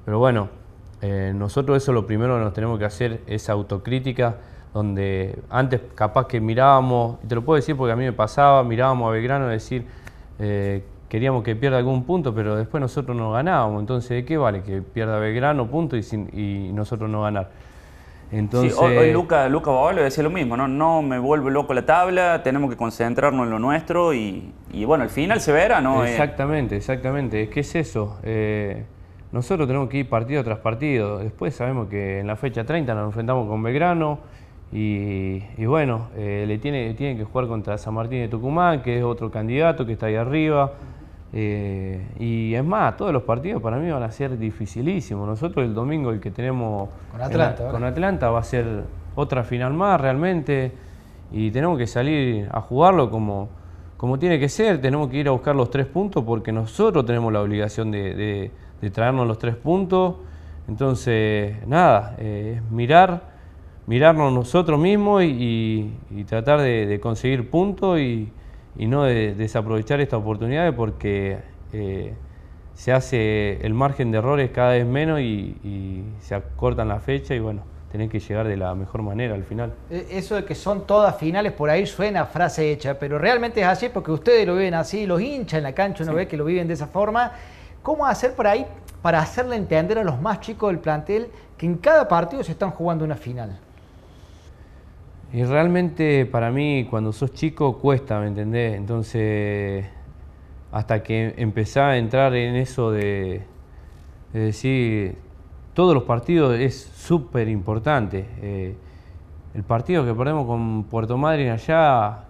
pero 0.04 0.19
bueno, 0.19 0.49
eh, 1.02 1.33
nosotros 1.35 1.78
eso 1.78 1.92
lo 1.92 2.07
primero 2.07 2.37
que 2.37 2.45
nos 2.45 2.52
tenemos 2.52 2.78
que 2.78 2.85
hacer 2.85 3.21
es 3.26 3.49
autocrítica, 3.49 4.37
donde 4.73 5.39
antes 5.50 5.81
capaz 5.95 6.27
que 6.27 6.41
mirábamos, 6.41 7.19
y 7.25 7.27
te 7.27 7.35
lo 7.35 7.45
puedo 7.45 7.57
decir 7.57 7.77
porque 7.77 7.93
a 7.93 7.97
mí 7.97 8.05
me 8.05 8.12
pasaba, 8.12 8.62
mirábamos 8.65 9.09
a 9.09 9.12
Belgrano 9.12 9.49
y 9.49 9.53
decir, 9.53 9.87
eh, 10.39 10.85
queríamos 11.09 11.43
que 11.43 11.57
pierda 11.57 11.79
algún 11.79 12.05
punto, 12.05 12.35
pero 12.35 12.57
después 12.57 12.81
nosotros 12.81 13.17
no 13.17 13.33
ganábamos, 13.33 13.81
entonces 13.81 14.11
¿de 14.11 14.25
qué 14.25 14.37
vale 14.37 14.62
que 14.62 14.81
pierda 14.83 15.19
Belgrano 15.19 15.67
punto 15.67 15.97
y, 15.97 16.05
y 16.33 16.71
nosotros 16.73 17.11
no 17.11 17.23
ganar? 17.23 17.50
Entonces... 18.33 18.79
hoy, 18.79 19.12
Luca, 19.12 19.49
Luca 19.49 19.73
decía 19.95 20.23
lo 20.23 20.31
mismo, 20.31 20.57
¿no? 20.57 20.69
no 20.69 21.03
me 21.03 21.19
vuelve 21.19 21.50
loco 21.50 21.75
la 21.75 21.85
tabla, 21.85 22.43
tenemos 22.43 22.71
que 22.71 22.77
concentrarnos 22.77 23.45
en 23.45 23.50
lo 23.50 23.59
nuestro 23.59 24.15
y, 24.15 24.53
bueno, 24.87 25.03
al 25.03 25.11
final 25.11 25.41
se 25.41 25.53
verá, 25.53 25.81
¿no? 25.81 26.05
Eh, 26.05 26.12
exactamente, 26.12 26.77
exactamente, 26.77 27.43
es 27.43 27.49
que 27.49 27.61
es 27.61 27.75
eso. 27.75 28.19
Eh, 28.23 28.85
nosotros 29.33 29.67
tenemos 29.67 29.89
que 29.89 29.99
ir 29.99 30.09
partido 30.09 30.45
tras 30.45 30.59
partido, 30.59 31.19
después 31.19 31.55
sabemos 31.55 31.89
que 31.89 32.21
en 32.21 32.27
la 32.27 32.37
fecha 32.37 32.65
30 32.65 32.95
nos 32.95 33.07
enfrentamos 33.07 33.49
con 33.49 33.62
Belgrano 33.62 34.21
y, 34.73 35.65
bueno, 35.67 36.09
eh, 36.17 36.45
le 36.47 36.59
tiene, 36.59 36.95
tiene 36.95 37.17
que 37.17 37.25
jugar 37.25 37.49
contra 37.49 37.77
San 37.77 37.95
Martín 37.95 38.21
de 38.21 38.29
Tucumán, 38.29 38.83
que 38.83 38.99
es 38.99 39.05
otro 39.05 39.31
candidato 39.31 39.85
que 39.85 39.93
está 39.93 40.07
ahí 40.07 40.15
arriba. 40.15 40.73
Eh, 41.33 42.07
y 42.19 42.55
es 42.55 42.65
más, 42.65 42.97
todos 42.97 43.12
los 43.12 43.23
partidos 43.23 43.62
para 43.62 43.79
mí 43.79 43.91
van 43.91 44.03
a 44.03 44.11
ser 44.11 44.38
dificilísimos. 44.38 45.27
Nosotros 45.27 45.64
el 45.64 45.75
domingo 45.75 46.11
el 46.11 46.21
que 46.21 46.31
tenemos 46.31 46.88
con 47.11 47.21
Atlanta, 47.21 47.68
con 47.68 47.85
Atlanta 47.85 48.31
va 48.31 48.40
a 48.40 48.44
ser 48.44 48.85
otra 49.14 49.44
final 49.44 49.73
más 49.73 50.01
realmente 50.01 50.73
y 51.33 51.51
tenemos 51.51 51.79
que 51.79 51.87
salir 51.87 52.49
a 52.51 52.61
jugarlo 52.61 53.11
como, 53.11 53.49
como 53.97 54.18
tiene 54.18 54.38
que 54.38 54.49
ser. 54.49 54.81
Tenemos 54.81 55.09
que 55.09 55.18
ir 55.18 55.29
a 55.29 55.33
buscar 55.33 55.55
los 55.55 55.71
tres 55.71 55.87
puntos 55.87 56.25
porque 56.25 56.53
nosotros 56.53 57.05
tenemos 57.05 57.33
la 57.33 57.40
obligación 57.40 57.90
de, 57.90 58.51
traernos 58.92 59.27
los 59.27 59.38
tres 59.38 59.57
puntos. 59.57 60.16
Entonces, 60.68 61.66
nada, 61.66 62.14
eh, 62.18 62.61
mirar, 62.71 63.30
mirarnos 63.87 64.33
nosotros 64.33 64.79
mismos 64.79 65.23
y, 65.25 65.93
tratar 66.29 66.61
de, 66.61 66.99
conseguir 67.01 67.51
puntos 67.51 67.99
y 67.99 68.31
y 68.77 68.87
no 68.87 69.05
de, 69.05 69.35
desaprovechar 69.35 70.01
esta 70.01 70.16
oportunidad 70.16 70.75
porque 70.75 71.38
eh, 71.73 72.14
se 72.75 72.93
hace 72.93 73.64
el 73.64 73.75
margen 73.75 74.11
de 74.11 74.19
errores 74.19 74.51
cada 74.53 74.73
vez 74.73 74.87
menos 74.87 75.21
y, 75.21 76.05
se 76.21 76.35
acortan 76.35 76.88
la 76.88 77.01
fecha 77.01 77.35
y 77.35 77.40
bueno, 77.40 77.62
tenés 77.90 78.09
que 78.09 78.21
llegar 78.21 78.47
de 78.47 78.57
la 78.57 78.75
mejor 78.75 79.03
manera 79.03 79.35
al 79.35 79.45
final. 79.45 79.75
E, 79.90 80.07
eso 80.12 80.37
de 80.37 80.45
que 80.45 80.55
son 80.55 80.87
todas 80.87 81.16
finales 81.16 81.53
por 81.53 81.71
ahí 81.71 81.87
suena 81.87 82.25
frase 82.25 82.71
hecha, 82.71 82.99
pero 82.99 83.19
realmente 83.19 83.61
es 83.61 83.66
así 83.66 83.88
porque 83.88 84.12
ustedes 84.12 84.47
lo 84.47 84.55
viven 84.55 84.75
así, 84.75 85.07
los 85.07 85.21
hinchas 85.21 85.59
en 85.59 85.64
la 85.64 85.73
cancha 85.73 86.05
uno 86.05 86.14
ve 86.14 86.29
que 86.29 86.37
lo 86.37 86.45
viven 86.45 86.69
de 86.69 86.75
esa 86.75 86.87
forma. 86.87 87.33
¿Cómo 87.83 88.07
hacer 88.07 88.35
por 88.35 88.47
ahí 88.47 88.66
para 89.03 89.21
hacerle 89.21 89.57
entender 89.57 89.99
a 89.99 90.05
los 90.05 90.21
más 90.21 90.40
chicos 90.40 90.71
del 90.71 90.79
plantel 90.79 91.29
que 91.57 91.66
en 91.66 91.77
cada 91.79 92.07
partido 92.07 92.45
se 92.45 92.53
están 92.53 92.71
jugando 92.71 93.05
una 93.05 93.16
final? 93.16 93.59
Y 95.33 95.45
realmente 95.45 96.27
para 96.27 96.51
mí 96.51 96.88
cuando 96.90 97.12
sos 97.12 97.33
chico 97.33 97.79
cuesta, 97.79 98.19
¿me 98.19 98.27
entendés? 98.27 98.77
Entonces, 98.77 99.87
hasta 100.73 101.03
que 101.05 101.35
empezaba 101.37 101.90
a 101.90 101.97
entrar 101.99 102.35
en 102.35 102.57
eso 102.57 102.90
de, 102.90 103.43
decir, 104.33 105.16
todos 105.73 105.95
los 105.95 106.03
partidos 106.03 106.59
es 106.59 106.81
súper 106.81 107.49
importante. 107.49 108.27
Eh, 108.43 108.75
el 109.55 109.62
partido 109.62 110.05
que 110.05 110.14
perdemos 110.14 110.47
con 110.47 110.85
Puerto 110.85 111.16
Madryn 111.16 111.51
allá, 111.51 112.25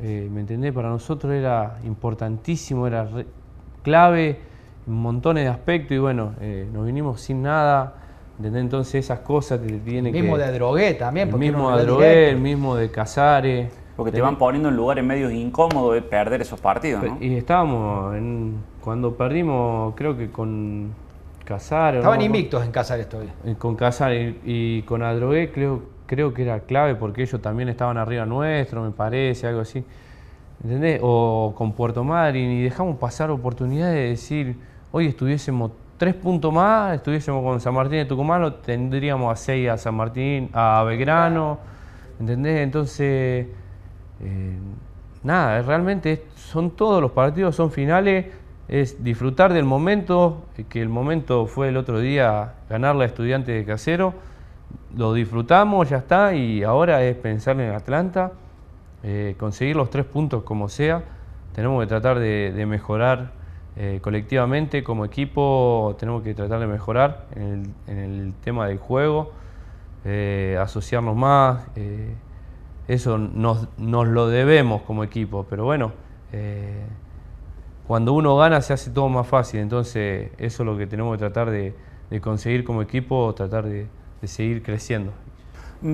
eh, 0.00 0.28
¿me 0.30 0.40
entendés? 0.40 0.74
Para 0.74 0.90
nosotros 0.90 1.32
era 1.32 1.78
importantísimo, 1.84 2.86
era 2.86 3.08
clave 3.82 4.40
en 4.86 4.92
montones 4.92 5.44
de 5.44 5.50
aspectos 5.50 5.92
y 5.92 5.98
bueno, 5.98 6.34
eh, 6.40 6.68
nos 6.70 6.84
vinimos 6.84 7.18
sin 7.22 7.40
nada 7.40 8.05
entonces 8.42 9.04
esas 9.04 9.20
cosas 9.20 9.60
te 9.60 9.72
tienen 9.78 10.12
que... 10.12 10.18
El 10.18 10.24
mismo 10.24 10.38
de 10.38 10.52
Drogué 10.52 10.94
también. 10.94 11.28
El 11.30 11.36
mismo 11.36 11.74
de 11.74 11.82
Adrogué, 11.82 12.30
el 12.30 12.38
mismo 12.38 12.76
de 12.76 12.90
Casares. 12.90 13.72
Porque 13.96 14.12
te 14.12 14.20
van 14.20 14.36
poniendo 14.36 14.68
en 14.68 14.76
lugares 14.76 15.02
medios 15.02 15.32
incómodos 15.32 15.94
de 15.94 16.02
perder 16.02 16.42
esos 16.42 16.60
partidos, 16.60 17.02
¿no? 17.02 17.16
Y 17.18 17.34
estábamos, 17.34 18.14
en, 18.14 18.56
cuando 18.82 19.16
perdimos, 19.16 19.94
creo 19.96 20.16
que 20.18 20.30
con 20.30 20.92
Casares... 21.44 22.00
Estaban 22.00 22.20
invictos 22.20 22.62
en 22.62 22.72
Casares 22.72 23.08
todavía. 23.08 23.32
Eh, 23.46 23.54
con 23.58 23.74
Casares 23.74 24.36
y, 24.44 24.82
con 24.82 25.02
Adrogué 25.02 25.50
creo, 25.50 25.82
creo 26.04 26.34
que 26.34 26.42
era 26.42 26.60
clave 26.60 26.94
porque 26.94 27.22
ellos 27.22 27.40
también 27.40 27.70
estaban 27.70 27.96
arriba 27.96 28.26
nuestro, 28.26 28.82
me 28.82 28.90
parece, 28.90 29.46
algo 29.46 29.60
así. 29.60 29.82
¿Entendés? 30.62 31.00
O 31.02 31.54
con 31.56 31.72
Puerto 31.72 32.04
Madryn 32.04 32.50
y 32.50 32.62
dejamos 32.62 32.98
pasar 32.98 33.30
oportunidades 33.30 33.94
de 33.94 34.08
decir, 34.08 34.56
hoy 34.92 35.06
estuviésemos 35.06 35.70
tres 35.96 36.14
puntos 36.14 36.52
más, 36.52 36.94
estuviésemos 36.94 37.42
con 37.42 37.60
San 37.60 37.74
Martín 37.74 37.98
de 37.98 38.04
Tucumán, 38.04 38.42
lo 38.42 38.54
tendríamos 38.54 39.32
a 39.32 39.36
seis 39.36 39.68
a 39.68 39.78
San 39.78 39.94
Martín, 39.94 40.50
a 40.52 40.82
Belgrano, 40.84 41.58
¿entendés? 42.20 42.60
Entonces, 42.60 43.46
eh, 44.20 44.58
nada, 45.22 45.62
realmente 45.62 46.26
son 46.34 46.70
todos 46.70 47.00
los 47.00 47.12
partidos, 47.12 47.56
son 47.56 47.70
finales, 47.70 48.26
es 48.68 49.02
disfrutar 49.02 49.52
del 49.52 49.64
momento, 49.64 50.44
que 50.68 50.82
el 50.82 50.88
momento 50.88 51.46
fue 51.46 51.68
el 51.68 51.76
otro 51.76 52.00
día 52.00 52.54
ganar 52.68 52.96
la 52.96 53.04
estudiante 53.04 53.52
de 53.52 53.64
casero, 53.64 54.14
lo 54.96 55.14
disfrutamos, 55.14 55.88
ya 55.88 55.98
está, 55.98 56.34
y 56.34 56.62
ahora 56.62 57.02
es 57.04 57.16
pensar 57.16 57.60
en 57.60 57.72
Atlanta, 57.72 58.32
eh, 59.02 59.34
conseguir 59.38 59.76
los 59.76 59.88
tres 59.88 60.04
puntos 60.04 60.42
como 60.42 60.68
sea, 60.68 61.02
tenemos 61.54 61.80
que 61.82 61.86
tratar 61.86 62.18
de 62.18 62.66
mejorar 62.66 63.30
eh, 63.78 64.00
colectivamente, 64.00 64.82
como 64.82 65.04
equipo, 65.04 65.96
tenemos 65.98 66.22
que 66.22 66.34
tratar 66.34 66.60
de 66.60 66.66
mejorar 66.66 67.26
en 67.36 67.74
el, 67.86 68.32
tema 68.42 68.66
del 68.66 68.78
juego, 68.78 69.32
eh, 70.04 70.56
asociarnos 70.60 71.14
más. 71.14 71.66
Eh, 71.76 72.14
eso 72.88 73.18
nos, 73.18 73.68
lo 73.76 74.28
debemos 74.28 74.82
como 74.82 75.04
equipo, 75.04 75.46
pero 75.50 75.64
bueno, 75.64 75.92
cuando 77.86 78.12
uno 78.12 78.36
gana 78.36 78.60
se 78.60 78.72
hace 78.72 78.90
todo 78.90 79.08
más 79.08 79.26
fácil, 79.26 79.60
entonces 79.60 80.30
eso 80.38 80.62
es 80.62 80.66
lo 80.66 80.76
que 80.76 80.86
tenemos 80.86 81.14
que 81.14 81.18
tratar 81.18 81.50
de, 81.50 81.74
conseguir 82.20 82.64
como 82.64 82.82
equipo, 82.82 83.34
tratar 83.34 83.64
de 83.66 83.88
seguir 84.24 84.62
creciendo. 84.62 85.12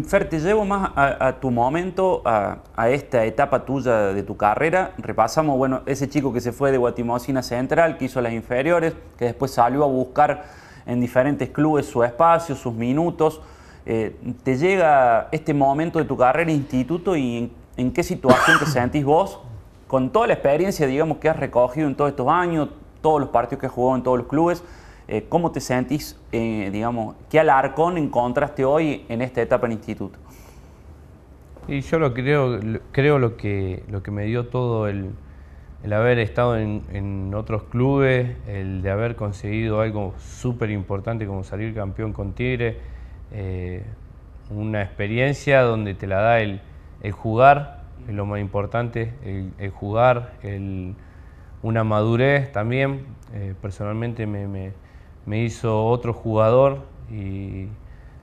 Fer, 0.01 0.27
te 0.29 0.41
llevo 0.41 0.65
más 0.65 0.91
a, 0.97 1.35
tu 1.39 1.51
momento, 1.51 2.23
a, 2.25 2.89
esta 2.89 3.27
etapa 3.27 3.67
tuya 3.67 4.15
de 4.15 4.23
tu 4.23 4.39
carrera. 4.39 4.93
Repasamos, 4.97 5.59
bueno, 5.59 5.83
ese 5.85 6.09
chico 6.09 6.33
que 6.33 6.41
se 6.41 6.53
fue 6.53 6.73
de 6.73 6.79
Guatimocina 6.79 7.43
Central, 7.43 7.99
que 7.99 8.07
hizo 8.07 8.23
las 8.23 8.33
inferiores, 8.33 8.95
que 9.19 9.27
después 9.27 9.51
salió 9.51 9.85
a 9.85 9.87
buscar 9.87 10.45
en 10.87 10.99
diferentes 10.99 11.51
clubes 11.51 11.85
su 11.85 12.03
espacio, 12.03 12.57
sus 12.57 12.73
minutos. 12.73 13.43
Eh, 13.85 14.17
¿Te 14.43 14.57
llega 14.57 15.29
este 15.31 15.53
momento 15.53 15.99
de 15.99 16.07
tu 16.07 16.17
carrera 16.17 16.51
instituto 16.51 17.15
y 17.15 17.53
en, 17.77 17.93
qué 17.93 18.03
situación 18.03 18.59
te 18.59 18.67
sentís 18.67 19.05
vos 19.05 19.41
con 19.89 20.11
toda 20.11 20.27
la 20.27 20.33
experiencia, 20.33 20.87
digamos, 20.87 21.19
que 21.19 21.29
has 21.29 21.37
recogido 21.37 21.87
en 21.87 21.95
todos 21.95 22.11
estos 22.11 22.29
años, 22.29 22.71
todos 23.03 23.21
los 23.21 23.29
partidos 23.29 23.61
que 23.61 23.67
has 23.67 23.73
jugado 23.73 23.97
en 23.97 24.03
todos 24.03 24.17
los 24.17 24.27
clubes? 24.27 24.65
Eh, 25.09 25.27
¿Cómo 25.29 25.51
te 25.51 25.61
sentís, 25.61 26.19
eh, 26.31 26.71
digamos, 26.73 27.17
qué 27.29 27.41
alarcón 27.41 27.99
encontraste 27.99 28.65
hoy 28.65 29.05
en 29.09 29.21
esta 29.21 29.43
etapa 29.43 29.67
en 29.67 29.73
instituto? 29.73 30.19
Y 31.67 31.81
yo 31.81 31.99
lo 31.99 32.15
creo, 32.15 32.61
creo 32.93 33.19
lo 33.19 33.37
que, 33.37 33.83
lo 33.89 34.03
que 34.03 34.11
me 34.11 34.25
dio 34.25 34.47
todo 34.47 34.89
el, 34.89 35.13
haber 35.93 36.19
estado 36.19 36.57
en, 36.57 37.33
otros 37.35 37.65
clubes, 37.65 38.37
el 38.47 38.83
de 38.83 38.91
haber 38.91 39.17
conseguido 39.17 39.81
algo 39.81 40.15
súper 40.19 40.71
importante 40.71 41.27
como 41.27 41.43
salir 41.43 41.75
campeón 41.75 42.13
con 42.13 42.33
Tigre, 42.33 42.79
eh, 43.33 43.83
una 44.51 44.83
experiencia 44.83 45.63
donde 45.63 45.95
te 45.95 46.07
la 46.07 46.21
da 46.21 46.41
el, 46.41 46.61
jugar, 47.13 47.83
es 48.09 48.15
lo 48.15 48.27
más 48.27 48.41
importante, 48.41 49.13
el, 49.59 49.71
jugar, 49.71 50.35
una 51.63 51.85
madurez 51.85 52.53
también, 52.53 53.07
personalmente 53.61 54.27
me 54.27 54.47
me 54.47 54.73
hizo 55.31 55.87
otro 55.87 56.13
jugador 56.13 56.81
y 57.11 57.69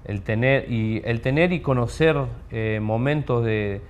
el 0.05 0.21
tener 0.21 0.71
y, 0.71 1.01
el 1.05 1.21
tener 1.21 1.53
y 1.53 1.59
conocer 1.59 2.17
eh, 2.51 2.79
momentos 2.81 3.45
de, 3.45 3.81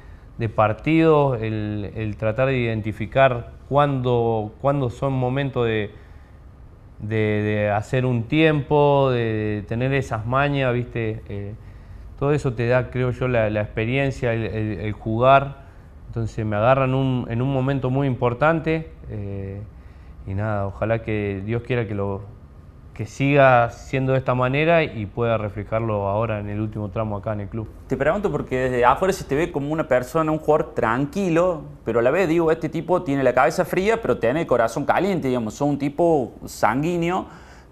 partido, 0.56 1.36
el, 1.36 2.16
tratar 2.18 2.48
de 2.48 2.58
identificar 2.58 3.52
cuándo, 3.70 4.52
son 4.90 5.14
momentos 5.14 5.66
de, 5.66 5.92
de, 7.00 7.72
hacer 7.76 8.06
un 8.06 8.24
tiempo, 8.24 9.10
de 9.12 9.64
tener 9.68 9.94
esas 9.94 10.26
mañas, 10.26 10.74
¿viste? 10.74 11.22
Eh, 11.30 11.54
todo 12.18 12.34
eso 12.34 12.54
te 12.54 12.68
da, 12.68 12.90
creo 12.90 13.12
yo, 13.12 13.28
la, 13.28 13.48
experiencia, 13.62 14.34
el, 14.34 14.92
jugar. 14.92 15.70
Entonces 16.08 16.46
me 16.46 16.56
agarran 16.56 16.90
en 17.30 17.42
un 17.42 17.54
momento 17.54 17.90
muy 17.90 18.08
importante 18.08 18.90
eh, 19.10 19.62
y 20.28 20.34
nada, 20.34 20.66
ojalá 20.68 21.04
que 21.04 21.42
Dios 21.46 21.62
quiera 21.64 21.88
que 21.88 21.94
lo, 21.96 22.24
que 23.00 23.06
siga 23.06 23.70
siendo 23.70 24.12
de 24.12 24.18
esta 24.18 24.36
manera 24.36 24.84
y 24.84 25.06
pueda 25.06 25.38
reflejarlo 25.38 26.10
ahora 26.10 26.42
en 26.42 26.50
el 26.50 26.60
último 26.60 26.90
tramo 26.90 27.16
acá 27.16 27.32
en 27.32 27.40
el 27.40 27.48
club. 27.48 27.70
Te 27.88 27.96
pregunto 27.96 28.30
porque 28.30 28.58
desde 28.58 28.84
afuera 28.84 29.14
se 29.14 29.24
te 29.24 29.36
ve 29.36 29.54
como 29.54 29.72
una 29.72 29.88
persona, 29.88 30.34
un 30.34 30.38
jugador 30.38 30.74
tranquilo, 30.74 31.62
pero 31.86 32.00
a 32.00 32.02
la 32.02 32.12
vez 32.12 32.28
digo, 32.28 32.52
este 32.52 32.68
tipo 32.68 33.02
tiene 33.04 33.24
la 33.24 33.34
cabeza 33.34 33.64
fría, 33.64 34.02
pero 34.02 34.18
tiene 34.18 34.42
el 34.42 34.48
corazón 34.48 34.84
caliente, 34.84 35.30
digamos, 35.30 35.54
son 35.54 35.70
un 35.70 35.80
tipo 35.80 36.34
sanguíneo, 36.44 37.26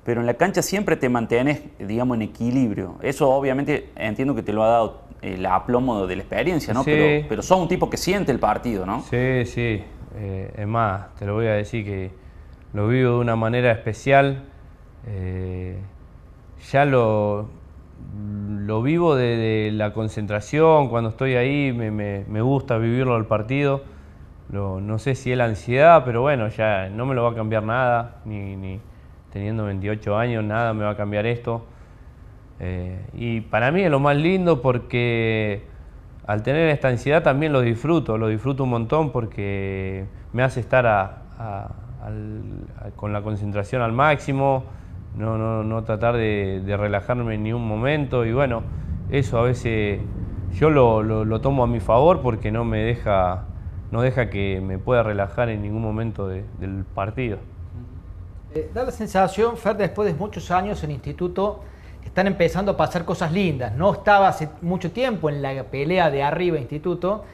pero 0.06 0.22
en 0.22 0.28
la 0.28 0.36
cancha 0.36 0.62
siempre 0.62 0.96
te 0.96 1.10
mantienes, 1.10 1.62
digamos, 1.78 2.16
en 2.16 2.22
equilibrio. 2.22 2.96
Eso 3.02 3.30
obviamente 3.30 3.90
entiendo 3.98 4.34
que 4.34 4.44
te 4.44 4.54
lo 4.54 4.64
ha 4.64 4.70
dado 4.70 5.02
el 5.22 5.46
aplomo 5.46 6.08
de 6.08 6.16
la 6.16 6.22
experiencia, 6.22 6.74
¿no? 6.74 6.86
Pero, 6.86 7.26
pero 7.28 7.42
sos 7.42 7.60
un 7.60 7.68
tipo 7.68 7.90
que 7.90 7.98
siente 7.98 8.32
el 8.32 8.40
partido, 8.40 8.86
¿no? 8.86 9.02
Sí, 9.02 9.46
sí. 9.46 9.84
Eh, 10.16 10.54
es 10.56 10.68
más, 10.68 11.14
te 11.16 11.26
lo 11.26 11.34
voy 11.34 11.48
a 11.48 11.54
decir 11.56 11.84
que 11.84 12.12
lo 12.72 12.88
vivo 12.88 13.16
de 13.16 13.20
una 13.20 13.36
manera 13.36 13.74
especial 13.74 14.46
eh, 15.08 15.78
ya 16.72 16.86
lo, 16.86 17.48
lo 18.66 18.82
vivo 18.82 19.16
de, 19.16 19.72
la 19.74 19.94
concentración, 19.94 20.90
cuando 20.90 21.10
estoy 21.10 21.36
ahí 21.36 21.72
me, 21.74 22.42
gusta 22.42 22.78
vivirlo 22.78 23.16
al 23.16 23.26
partido. 23.26 23.84
no 24.50 25.00
sé 25.00 25.16
si 25.16 25.32
es 25.32 25.38
la 25.38 25.46
ansiedad, 25.46 26.04
pero 26.06 26.22
bueno, 26.22 26.48
ya 26.50 26.90
no 26.90 27.06
me 27.06 27.16
lo 27.16 27.24
va 27.24 27.32
a 27.32 27.36
cambiar 27.36 27.64
nada, 27.64 28.18
ni, 28.26 28.80
teniendo 29.32 29.66
28 29.66 30.18
años, 30.18 30.44
nada 30.44 30.74
me 30.74 30.84
va 30.84 30.92
a 30.92 30.98
cambiar 30.98 31.26
esto. 31.26 31.66
Eh, 32.60 33.00
y 33.14 33.42
para 33.42 33.72
mí 33.72 33.84
es 33.84 33.92
lo 33.92 34.00
más 34.00 34.18
lindo 34.18 34.62
porque 34.62 35.62
al 36.26 36.44
tener 36.44 36.70
esta 36.70 36.90
ansiedad 36.90 37.24
también 37.24 37.54
lo 37.54 37.62
disfruto, 37.62 38.18
lo 38.18 38.28
disfruto 38.28 38.64
un 38.64 38.72
montón 38.72 39.12
porque 39.12 40.06
me 40.34 40.44
hace 40.44 40.60
estar 40.60 41.22
con 42.96 43.14
la 43.14 43.22
concentración 43.22 43.82
al 43.82 43.94
máximo, 43.94 44.66
no, 45.16 45.38
no, 45.38 45.64
no 45.64 45.84
tratar 45.84 46.16
de, 46.16 46.62
relajarme 46.78 47.36
en 47.36 47.44
ningún 47.44 47.68
momento 47.68 48.26
y 48.26 48.34
bueno, 48.34 48.64
eso 49.10 49.40
a 49.40 49.44
veces 49.44 50.02
yo 50.54 50.70
lo, 50.70 51.42
tomo 51.42 51.64
a 51.64 51.68
mi 51.68 51.80
favor 51.80 52.22
porque 52.22 52.52
no 52.52 52.66
me 52.66 52.80
deja, 52.80 53.46
no 53.92 54.02
deja 54.02 54.30
que 54.30 54.62
me 54.62 54.78
pueda 54.78 55.04
relajar 55.04 55.50
en 55.50 55.62
ningún 55.62 55.82
momento 55.82 56.28
del 56.28 56.86
partido. 56.94 57.38
Eh, 58.54 58.72
da 58.74 58.84
la 58.84 58.92
sensación, 58.92 59.58
Fer, 59.58 59.76
después 59.76 60.12
de 60.12 60.18
muchos 60.18 60.50
años 60.52 60.84
en 60.84 60.92
instituto, 60.92 61.62
están 62.04 62.28
empezando 62.28 62.72
a 62.72 62.78
pasar 62.78 63.06
cosas 63.06 63.32
lindas. 63.32 63.74
No 63.74 63.94
estaba 63.94 64.30
hace 64.30 64.50
mucho 64.62 64.92
tiempo 64.92 65.30
en 65.30 65.42
la 65.42 65.64
pelea 65.66 66.10
de 66.10 66.24
arriba 66.24 66.58
instituto. 66.58 67.26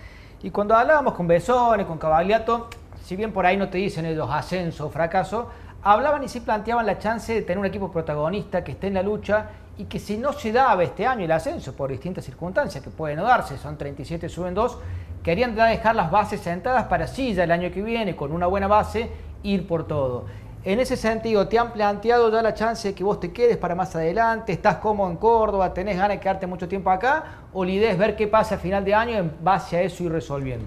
Y 0.41 0.49
cuando 0.49 0.75
hablábamos 0.75 1.13
con 1.13 1.27
Besones, 1.27 1.85
con 1.85 1.97
Cavagliato, 1.97 2.67
si 3.01 3.15
bien 3.15 3.31
por 3.31 3.45
ahí 3.45 3.55
no 3.55 3.69
te 3.69 3.77
dicen 3.77 4.05
ellos 4.05 4.27
ascenso 4.31 4.87
o 4.87 4.89
fracaso, 4.89 5.49
hablaban 5.83 6.23
y 6.23 6.29
sí 6.29 6.39
planteaban 6.39 6.85
la 6.85 6.97
chance 6.97 7.33
de 7.33 7.41
tener 7.41 7.59
un 7.59 7.65
equipo 7.65 7.91
protagonista 7.91 8.63
que 8.63 8.71
esté 8.73 8.87
en 8.87 8.95
la 8.95 9.03
lucha 9.03 9.47
y 9.77 9.85
que 9.85 9.99
si 9.99 10.17
no 10.17 10.33
se 10.33 10.51
daba 10.51 10.83
este 10.83 11.05
año 11.05 11.25
el 11.25 11.31
ascenso 11.31 11.75
por 11.75 11.89
distintas 11.89 12.23
circunstancias 12.23 12.83
que 12.83 12.89
pueden 12.89 13.17
no 13.17 13.23
darse, 13.23 13.57
son 13.57 13.77
37, 13.77 14.29
suben 14.29 14.53
2, 14.53 14.77
querían 15.23 15.55
dejar 15.55 15.95
las 15.95 16.11
bases 16.11 16.41
sentadas 16.41 16.85
para 16.85 17.07
sí 17.07 17.33
ya 17.33 17.43
el 17.43 17.51
año 17.51 17.71
que 17.71 17.81
viene, 17.81 18.15
con 18.15 18.31
una 18.31 18.47
buena 18.47 18.67
base, 18.67 19.09
ir 19.41 19.67
por 19.67 19.87
todo. 19.87 20.25
En 20.65 20.79
ese 20.79 20.95
sentido, 20.95 21.49
¿te 21.49 21.59
han 21.59 21.73
planteado 21.73 22.31
ya 22.31 22.41
la 22.41 22.53
chance 22.53 22.87
de 22.87 22.93
que 22.93 23.03
vos 23.03 23.19
te 23.19 23.33
quedes 23.33 23.57
para 23.57 23.75
más 23.75 23.93
adelante? 23.97 24.53
¿Estás 24.53 24.77
cómodo 24.77 25.09
en 25.09 25.17
Córdoba? 25.17 25.73
¿Tenés 25.73 25.97
ganas 25.97 26.15
de 26.15 26.21
quedarte 26.21 26.47
mucho 26.47 26.69
tiempo 26.69 26.89
acá? 26.89 27.23
¿O 27.51 27.65
la 27.65 27.71
idea 27.71 27.91
es 27.91 27.97
ver 27.97 28.15
qué 28.15 28.27
pasa 28.27 28.55
a 28.55 28.57
final 28.57 28.85
de 28.85 28.93
año 28.95 29.17
en 29.17 29.33
base 29.41 29.75
a 29.75 29.81
eso 29.81 30.03
y 30.03 30.07
resolviendo? 30.07 30.65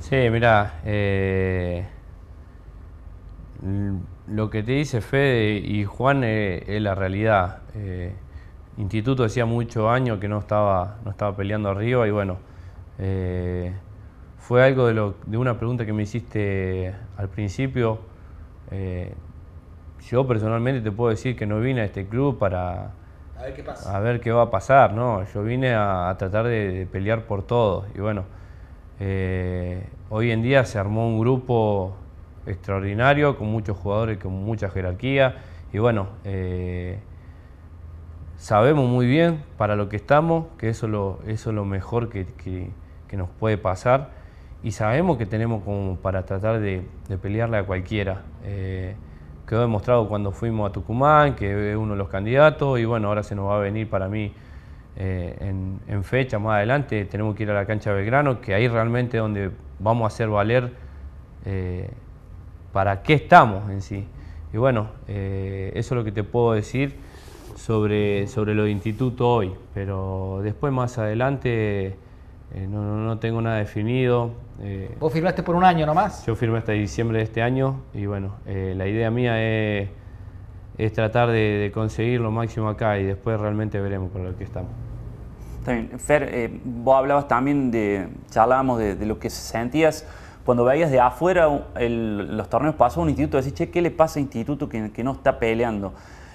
Sí, 0.00 0.16
mira, 0.30 0.80
eh, 0.84 1.86
lo 3.62 4.48
que 4.48 4.62
te 4.62 4.72
dice 4.72 5.00
Fede 5.00 5.58
y 5.58 5.84
Juan 5.84 6.24
eh, 6.24 6.64
es, 6.66 6.80
la 6.80 6.94
realidad. 6.94 7.58
Eh, 7.74 8.14
Instituto 8.78 9.24
decía 9.24 9.44
muchos 9.44 9.88
años 9.88 10.18
que 10.18 10.28
no 10.28 10.38
estaba, 10.38 10.98
no 11.04 11.10
estaba 11.10 11.36
peleando 11.36 11.68
arriba 11.68 12.06
y 12.08 12.10
bueno, 12.10 12.38
eh, 12.98 13.74
fue 14.38 14.64
algo 14.64 14.86
de, 14.86 14.94
lo, 14.94 15.16
de, 15.26 15.36
una 15.36 15.58
pregunta 15.58 15.84
que 15.84 15.92
me 15.92 16.04
hiciste 16.04 16.94
al 17.16 17.28
principio. 17.28 17.98
yo 20.08 20.26
personalmente 20.26 20.80
te 20.80 20.92
puedo 20.92 21.10
decir 21.10 21.36
que 21.36 21.46
no 21.46 21.60
vine 21.60 21.82
a 21.82 21.84
este 21.84 22.06
club 22.06 22.38
para 22.38 22.92
a 23.36 23.42
ver 23.42 23.54
qué, 23.54 23.62
pasa. 23.62 23.96
A 23.96 24.00
ver 24.00 24.20
qué 24.20 24.32
va 24.32 24.42
a 24.42 24.50
pasar, 24.50 24.94
¿no? 24.94 25.24
Yo 25.34 25.42
vine 25.42 25.74
a, 25.74 26.14
tratar 26.18 26.46
de, 26.46 26.72
de, 26.72 26.86
pelear 26.86 27.26
por 27.26 27.42
todo 27.42 27.86
y 27.94 27.98
bueno, 27.98 28.24
hoy 30.08 30.30
en 30.30 30.42
día 30.42 30.64
se 30.64 30.78
armó 30.78 31.06
un 31.06 31.20
grupo 31.20 31.96
extraordinario, 32.46 33.36
con 33.36 33.48
muchos 33.48 33.76
jugadores 33.76 34.18
con 34.18 34.32
mucha 34.32 34.70
jerarquía. 34.70 35.36
Y 35.72 35.78
bueno, 35.78 36.08
eh, 36.24 36.98
sabemos 38.36 38.88
muy 38.88 39.06
bien 39.06 39.42
para 39.56 39.76
lo 39.76 39.88
que 39.88 39.96
estamos, 39.96 40.46
que 40.58 40.68
eso 40.68 40.86
es 40.86 40.92
lo, 40.92 41.20
eso 41.26 41.52
lo 41.52 41.64
mejor 41.64 42.08
que, 42.08 42.70
nos 43.12 43.28
puede 43.28 43.58
pasar. 43.58 44.10
Y 44.62 44.72
sabemos 44.72 45.16
que 45.16 45.26
tenemos 45.26 45.62
como 45.64 45.96
para 45.96 46.24
tratar 46.24 46.60
de, 46.60 46.82
pelearle 47.20 47.58
a 47.58 47.64
cualquiera. 47.64 48.22
Eh, 48.44 48.94
quedó 49.46 49.62
demostrado 49.62 50.08
cuando 50.08 50.32
fuimos 50.32 50.68
a 50.70 50.72
Tucumán, 50.72 51.34
que 51.34 51.72
es 51.72 51.76
uno 51.76 51.92
de 51.92 51.98
los 51.98 52.08
candidatos, 52.08 52.78
y 52.78 52.84
bueno, 52.84 53.08
ahora 53.08 53.22
se 53.22 53.34
nos 53.34 53.48
va 53.48 53.56
a 53.56 53.60
venir 53.60 53.88
para 53.88 54.08
mí 54.08 54.32
eh, 54.96 55.36
en, 55.88 56.04
fecha 56.04 56.38
más 56.38 56.56
adelante. 56.56 57.04
Tenemos 57.04 57.34
que 57.34 57.44
ir 57.44 57.50
a 57.50 57.54
la 57.54 57.66
cancha 57.66 57.90
de 57.90 57.96
Belgrano, 57.96 58.40
que 58.40 58.54
ahí 58.54 58.68
realmente 58.68 59.16
es 59.16 59.22
donde 59.22 59.50
vamos 59.78 60.04
a 60.04 60.06
hacer 60.08 60.28
valer 60.28 60.72
para 62.72 63.02
qué 63.02 63.14
estamos 63.14 63.70
en 63.70 63.82
sí. 63.82 64.06
Y 64.52 64.56
bueno, 64.56 64.88
eh, 65.06 65.72
eso 65.74 65.94
es 65.94 65.98
lo 65.98 66.04
que 66.04 66.12
te 66.12 66.24
puedo 66.24 66.52
decir 66.52 66.96
sobre, 67.56 68.26
sobre 68.26 68.54
lo 68.54 68.64
de 68.64 68.70
instituto 68.70 69.28
hoy, 69.28 69.52
pero 69.74 70.40
después 70.42 70.72
más 70.72 70.98
adelante 70.98 71.96
eh, 72.54 72.66
no, 72.68 73.18
tengo 73.18 73.40
nada 73.40 73.58
definido. 73.58 74.32
Eh, 74.60 74.94
¿Vos 74.98 75.12
firmaste 75.12 75.42
por 75.42 75.54
un 75.54 75.64
año 75.64 75.86
nomás? 75.86 76.26
Yo 76.26 76.34
firmé 76.34 76.58
hasta 76.58 76.72
diciembre 76.72 77.18
de 77.18 77.24
este 77.24 77.42
año 77.42 77.80
y 77.94 78.06
bueno, 78.06 78.34
la 78.46 78.86
idea 78.86 79.10
mía 79.10 79.40
es, 79.40 79.88
es 80.78 80.92
tratar 80.92 81.30
de, 81.30 81.70
conseguir 81.72 82.20
lo 82.20 82.30
máximo 82.30 82.68
acá 82.68 82.98
y 82.98 83.04
después 83.04 83.38
realmente 83.38 83.80
veremos 83.80 84.10
por 84.10 84.22
lo 84.22 84.36
que 84.36 84.44
estamos. 84.44 84.70
Está 85.60 85.72
bien. 85.72 85.90
Fer, 85.98 86.50
vos 86.64 86.96
hablabas 86.96 87.28
también 87.28 87.70
de, 87.70 88.08
charlábamos 88.30 88.78
de, 88.78 88.96
de 88.96 89.06
lo 89.06 89.18
que 89.18 89.30
sentías 89.30 90.06
cuando 90.44 90.64
veías 90.64 90.90
de 90.90 91.00
afuera 91.00 91.48
los 91.78 92.48
torneos 92.48 92.74
pasados 92.74 93.04
un 93.04 93.10
instituto, 93.10 93.36
decís, 93.36 93.54
che, 93.54 93.70
¿qué 93.70 93.82
le 93.82 93.90
pasa 93.90 94.18
a 94.18 94.22
instituto 94.22 94.68
que, 94.68 95.04
no 95.04 95.12
está 95.12 95.38
peleando? 95.38 95.92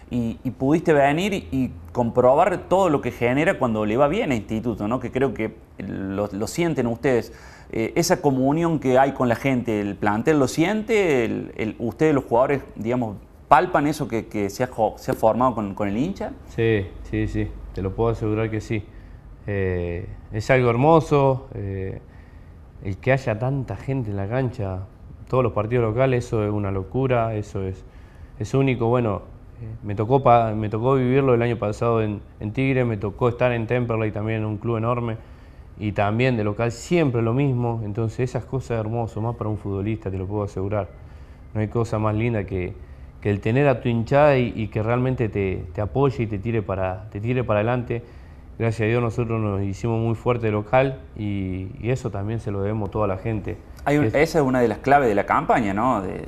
y, 0.09 0.51
pudiste 0.51 0.93
venir 0.93 1.33
y, 1.33 1.71
comprobar 1.91 2.67
todo 2.69 2.89
lo 2.89 3.01
que 3.01 3.11
genera 3.11 3.57
cuando 3.57 3.85
le 3.85 3.95
va 3.97 4.07
bien 4.07 4.31
a 4.31 4.35
Instituto, 4.35 4.87
¿no? 4.87 4.99
que 4.99 5.11
creo 5.11 5.33
que 5.33 5.55
lo, 5.77 6.47
sienten 6.47 6.87
ustedes. 6.87 7.33
Eh, 7.71 7.93
esa 7.95 8.21
comunión 8.21 8.79
que 8.79 8.99
hay 8.99 9.13
con 9.13 9.27
la 9.29 9.35
gente, 9.35 9.81
el 9.81 9.95
plantel 9.95 10.37
lo 10.37 10.47
siente, 10.47 11.75
ustedes 11.79 12.13
los 12.13 12.25
jugadores, 12.25 12.61
digamos, 12.75 13.17
palpan 13.47 13.87
eso 13.87 14.07
que, 14.07 14.49
se, 14.49 14.63
ha, 14.63 14.67
formado 14.67 15.55
con, 15.55 15.87
el 15.87 15.97
hincha. 15.97 16.31
Sí, 16.49 16.85
sí, 17.09 17.27
sí, 17.27 17.47
te 17.73 17.81
lo 17.81 17.95
puedo 17.95 18.09
asegurar 18.09 18.51
que 18.51 18.61
sí. 18.61 18.83
Eh, 19.47 20.07
es 20.31 20.49
algo 20.49 20.69
hermoso, 20.69 21.47
eh, 21.55 22.01
el 22.83 22.97
que 22.97 23.11
haya 23.11 23.39
tanta 23.39 23.75
gente 23.75 24.11
en 24.11 24.17
la 24.17 24.27
cancha, 24.27 24.79
todos 25.29 25.43
los 25.43 25.53
partidos 25.53 25.85
locales, 25.85 26.25
eso 26.25 26.43
es 26.43 26.51
una 26.51 26.71
locura, 26.71 27.33
eso 27.35 27.63
es, 27.63 27.83
es 28.39 28.53
único. 28.53 28.87
Bueno, 28.87 29.23
me 29.83 29.95
tocó, 29.95 30.21
me 30.55 30.69
tocó 30.69 30.95
vivirlo 30.95 31.33
el 31.33 31.41
año 31.41 31.57
pasado 31.57 32.01
en, 32.01 32.21
Tigre, 32.53 32.85
me 32.85 32.97
tocó 32.97 33.29
estar 33.29 33.51
en 33.51 33.67
Temperley 33.67 34.11
también, 34.11 34.39
en 34.39 34.45
un 34.45 34.57
club 34.57 34.77
enorme, 34.77 35.17
y 35.79 35.91
también 35.91 36.37
de 36.37 36.43
local 36.43 36.71
siempre 36.71 37.21
lo 37.21 37.33
mismo. 37.33 37.81
Entonces 37.83 38.29
esas 38.29 38.45
cosas 38.45 38.79
hermosas, 38.79 39.21
más 39.23 39.35
para 39.35 39.49
un 39.49 39.57
futbolista, 39.57 40.11
te 40.11 40.17
lo 40.17 40.27
puedo 40.27 40.43
asegurar. 40.43 40.89
No 41.53 41.61
hay 41.61 41.67
cosa 41.67 41.99
más 41.99 42.15
linda 42.15 42.45
que, 42.45 42.73
el 43.23 43.39
tener 43.39 43.67
a 43.67 43.81
tu 43.81 43.89
hinchada 43.89 44.37
y, 44.37 44.67
que 44.67 44.83
realmente 44.83 45.29
te, 45.29 45.81
apoye 45.81 46.23
y 46.23 46.27
te 46.27 46.37
tire, 46.37 46.61
para, 46.61 47.09
te 47.09 47.19
tire 47.19 47.43
para 47.43 47.61
adelante. 47.61 48.03
Gracias 48.57 48.81
a 48.81 48.89
Dios 48.89 49.01
nosotros 49.01 49.41
nos 49.41 49.61
hicimos 49.63 49.99
muy 49.99 50.15
fuerte 50.15 50.49
local 50.51 50.99
y, 51.17 51.69
y 51.79 51.89
eso 51.89 52.09
también 52.09 52.39
se 52.39 52.51
lo 52.51 52.61
debemos 52.61 52.89
a 52.89 52.91
toda 52.91 53.07
la 53.07 53.17
gente 53.17 53.57
esa 53.91 54.39
es 54.39 54.45
una 54.45 54.61
de 54.61 54.67
las 54.67 54.79
claves 54.79 55.07
de 55.07 55.15
la 55.15 55.25
campaña, 55.25 55.73
¿no? 55.73 56.01
De 56.01 56.27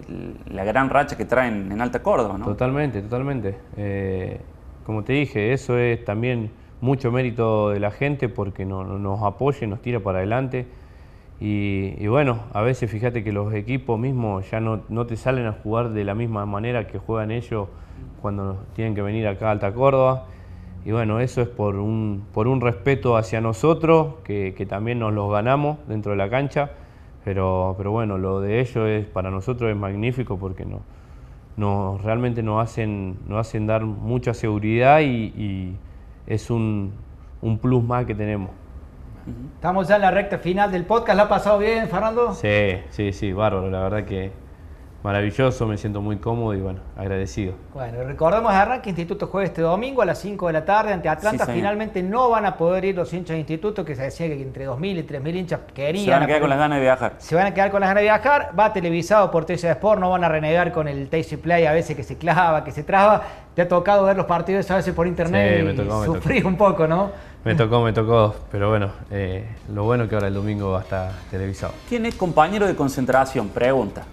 la 0.49 0.63
gran 0.63 0.89
racha 0.89 1.17
que 1.17 1.25
traen 1.25 1.71
en 1.71 1.81
Alta 1.81 2.03
Córdoba, 2.03 2.37
¿no? 2.37 2.45
Totalmente, 2.45 3.01
totalmente. 3.01 3.55
Eh, 3.77 4.39
como 4.85 5.03
te 5.03 5.13
dije, 5.13 5.53
eso 5.53 5.77
es 5.77 6.03
también 6.05 6.51
mucho 6.81 7.11
mérito 7.11 7.71
de 7.71 7.79
la 7.79 7.91
gente 7.91 8.29
porque 8.29 8.65
nos 8.65 9.23
apoya 9.23 9.65
y 9.65 9.67
nos 9.67 9.81
tira 9.81 9.99
para 9.99 10.19
adelante. 10.19 10.67
Y, 11.39 12.07
bueno, 12.07 12.43
a 12.53 12.61
veces 12.61 12.89
fíjate 12.89 13.23
que 13.23 13.31
los 13.31 13.53
equipos 13.53 13.99
mismos 13.99 14.49
ya 14.49 14.59
no, 14.59 15.05
te 15.05 15.15
salen 15.17 15.45
a 15.45 15.51
jugar 15.51 15.89
de 15.89 16.03
la 16.03 16.15
misma 16.15 16.45
manera 16.45 16.87
que 16.87 16.99
juegan 16.99 17.31
ellos 17.31 17.67
cuando 18.21 18.63
tienen 18.75 18.95
que 18.95 19.01
venir 19.01 19.27
acá 19.27 19.47
a 19.47 19.51
Alta 19.51 19.73
Córdoba. 19.73 20.25
Y 20.87 20.91
bueno, 20.91 21.19
eso 21.19 21.41
es 21.41 21.49
por 21.49 21.75
un, 21.75 22.25
por 22.33 22.47
un 22.47 22.61
respeto 22.61 23.17
hacia 23.17 23.41
nosotros, 23.41 24.15
que, 24.23 24.53
que 24.55 24.65
también 24.65 24.99
nos 24.99 25.13
los 25.13 25.31
ganamos 25.31 25.77
dentro 25.87 26.13
de 26.13 26.17
la 26.17 26.29
cancha 26.29 26.71
pero, 27.27 27.75
pero 27.77 27.91
bueno, 27.91 28.17
lo 28.17 28.39
de 28.39 28.61
ellos 28.61 28.87
es, 28.87 29.05
para 29.05 29.29
nosotros 29.29 29.69
es 29.69 29.75
magnífico 29.75 30.39
porque 30.39 30.65
no, 31.57 31.97
realmente 32.01 32.41
nos 32.41 32.63
hacen, 32.63 33.17
nos 33.27 33.45
hacen 33.45 33.67
dar 33.67 33.83
mucha 33.83 34.33
seguridad 34.33 35.01
y, 35.01 35.75
es 36.25 36.49
un, 36.49 36.93
un, 37.41 37.57
plus 37.57 37.83
más 37.83 38.05
que 38.05 38.15
tenemos. 38.15 38.51
Estamos 39.55 39.89
ya 39.89 39.97
en 39.97 40.03
la 40.03 40.11
recta 40.11 40.37
final 40.37 40.71
del 40.71 40.85
podcast. 40.85 41.17
¿La 41.17 41.23
ha 41.23 41.27
pasado 41.27 41.59
bien, 41.59 41.89
Fernando? 41.89 42.33
Sí, 42.33 42.77
sí, 42.91 43.11
sí, 43.11 43.33
bárbaro. 43.33 43.69
La 43.69 43.81
verdad 43.81 44.05
que 44.05 44.31
maravilloso, 45.03 45.65
me 45.65 45.77
siento 45.77 46.01
muy 46.01 46.17
cómodo 46.17 46.53
y 46.53 46.59
bueno, 46.59 46.79
agradecido. 46.97 47.53
Bueno, 47.73 48.03
recordamos 48.03 48.51
arranque 48.51 48.89
Instituto 48.89 49.27
juega 49.27 49.45
este 49.47 49.61
domingo 49.61 50.01
a 50.01 50.05
las 50.05 50.19
5 50.19 50.47
de 50.47 50.53
la 50.53 50.65
tarde 50.65 50.93
ante 50.93 51.09
Atlanta. 51.09 51.45
Finalmente 51.45 52.03
no 52.03 52.29
van 52.29 52.45
a 52.45 52.57
poder 52.57 52.85
ir 52.85 52.95
los 52.95 53.13
hinchas 53.13 53.35
de 53.35 53.39
Instituto, 53.39 53.85
que 53.85 53.95
se 53.95 54.03
decía 54.03 54.27
que 54.27 54.41
entre 54.41 54.67
2.000 54.67 54.99
y 54.99 55.03
3.000 55.03 55.35
hinchas 55.35 55.59
querían. 55.73 56.05
Se 56.05 56.11
van 56.11 56.23
a 56.23 56.27
quedar 56.27 56.41
con 56.41 56.49
las 56.49 56.59
ganas 56.59 56.77
de 56.77 56.81
viajar. 56.81 57.13
Se 57.19 57.35
van 57.35 57.45
a 57.45 57.53
quedar 57.53 57.71
con 57.71 57.81
las 57.81 57.89
ganas 57.89 58.01
de 58.01 58.05
viajar. 58.05 58.51
Va 58.57 58.73
televisado 58.73 59.31
por 59.31 59.45
TC 59.45 59.65
Sport, 59.65 59.99
no 59.99 60.09
van 60.09 60.23
a 60.23 60.29
renegar 60.29 60.71
con 60.71 60.87
el 60.87 61.09
Tasty 61.09 61.37
Play 61.37 61.65
a 61.65 61.71
veces 61.71 61.95
que 61.95 62.03
se 62.03 62.17
clava, 62.17 62.63
que 62.63 62.71
se 62.71 62.83
traba. 62.83 63.21
Te 63.55 63.63
ha 63.63 63.67
tocado 63.67 64.05
ver 64.05 64.15
los 64.15 64.25
partidos 64.25 64.69
a 64.69 64.75
veces 64.75 64.93
por 64.93 65.07
internet 65.07 65.65
y 65.73 66.05
sufrir 66.05 66.45
un 66.45 66.57
poco, 66.57 66.87
¿no? 66.87 67.11
Me 67.43 67.55
tocó, 67.55 67.81
me 67.81 67.93
tocó, 67.93 68.35
pero 68.51 68.69
bueno, 68.69 68.91
eh, 69.09 69.47
lo 69.73 69.85
bueno 69.85 70.03
es 70.03 70.09
que 70.09 70.15
ahora 70.15 70.27
el 70.27 70.33
domingo 70.33 70.71
va 70.71 70.79
a 70.79 70.81
estar 70.81 71.11
televisado. 71.31 71.73
¿Quién 71.87 72.05
es 72.05 72.15
compañero 72.15 72.67
de 72.67 72.75
concentración? 72.75 73.49
Pregunta. 73.49 74.03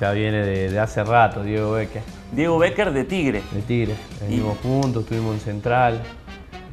Ya 0.00 0.12
viene 0.12 0.44
de, 0.44 0.78
hace 0.78 1.04
rato, 1.04 1.42
Diego 1.42 1.72
Becker. 1.72 2.02
Diego 2.32 2.58
Becker 2.58 2.92
de 2.92 3.04
Tigre. 3.04 3.42
De 3.52 3.62
Tigre. 3.62 3.94
Venimos 4.20 4.58
juntos, 4.58 5.02
estuvimos 5.04 5.34
en 5.34 5.40
Central. 5.40 6.02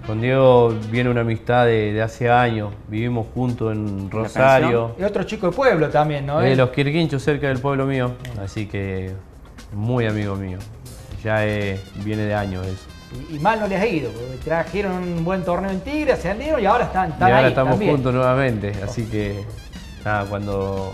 Con 0.06 0.20
Diego 0.20 0.74
viene 0.92 1.10
una 1.10 1.22
amistad 1.22 1.66
de, 1.66 2.02
hace 2.02 2.30
años. 2.30 2.74
Vivimos 2.88 3.28
juntos 3.34 3.72
en 3.72 4.12
Rosario. 4.12 4.96
Y 5.00 5.04
otro 5.04 5.24
chico 5.24 5.48
de 5.48 5.54
pueblo 5.56 5.90
también, 5.90 6.26
¿no? 6.26 6.40
De 6.40 6.56
los 6.56 6.70
Quirquinchos, 6.72 7.24
cerca 7.24 7.48
del 7.48 7.60
pueblo 7.60 7.86
mío. 7.86 8.12
Así 8.42 8.66
que 8.68 9.14
muy 9.72 10.06
amigo 10.06 10.36
mío. 10.36 10.58
Ya 11.24 11.40
viene 12.04 12.24
de 12.24 12.36
años 12.36 12.68
eso. 12.68 12.86
Y, 13.30 13.40
mal 13.40 13.60
no 13.60 13.68
les 13.68 13.80
ha 13.80 13.86
ido, 13.86 14.12
porque 14.12 14.38
trajeron 14.44 14.92
un 14.96 15.24
buen 15.24 15.44
torneo 15.44 15.70
en 15.70 15.82
Tigre, 15.82 16.16
se 16.16 16.30
ascendieron 16.30 16.62
y 16.62 16.66
ahora 16.66 16.86
están, 16.86 17.12
están 17.12 17.30
y 17.30 17.32
ahora 17.32 17.48
estamos 17.48 17.80
juntos 17.80 18.14
nuevamente. 18.14 18.74
Así 18.84 19.06
que, 19.06 19.46
nada, 20.04 20.26
cuando 20.26 20.94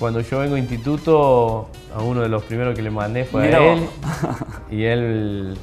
cuando 0.00 0.22
yo 0.22 0.38
vengo 0.38 0.54
a 0.54 0.58
instituto, 0.58 1.68
a 1.94 2.02
uno 2.02 2.22
de 2.22 2.28
los 2.30 2.42
primeros 2.44 2.74
que 2.74 2.80
le 2.80 2.90
mandé 2.90 3.24
fue 3.24 3.54
a 3.54 3.72
él. 3.74 3.86
y 4.70 4.84
él, 4.84 5.58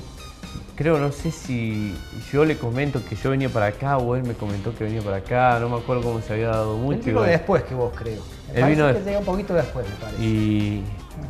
creo, 0.75 0.99
no 0.99 1.11
sé 1.11 1.31
si 1.31 1.95
yo 2.31 2.45
le 2.45 2.55
comento 2.55 3.01
que 3.03 3.15
yo 3.15 3.31
venía 3.31 3.49
para 3.49 3.65
acá 3.65 3.97
o 3.97 4.15
él 4.15 4.23
me 4.23 4.35
comentó 4.35 4.75
que 4.75 4.83
venía 4.83 5.01
para 5.01 5.17
acá, 5.17 5.57
no 5.59 5.69
me 5.69 5.77
acuerdo 5.77 6.03
cómo 6.03 6.21
se 6.21 6.33
había 6.33 6.49
dado 6.49 6.77
mucho. 6.77 6.99
Él 6.99 7.05
vino 7.05 7.23
después 7.23 7.63
que 7.63 7.73
vos, 7.73 7.91
creo. 7.95 8.21
él 8.53 8.65
vino 8.65 8.93
que 8.93 9.17
un 9.17 9.25
poquito 9.25 9.55
después, 9.55 9.89
me 9.89 9.95
parece. 9.95 10.23
Y 10.23 10.83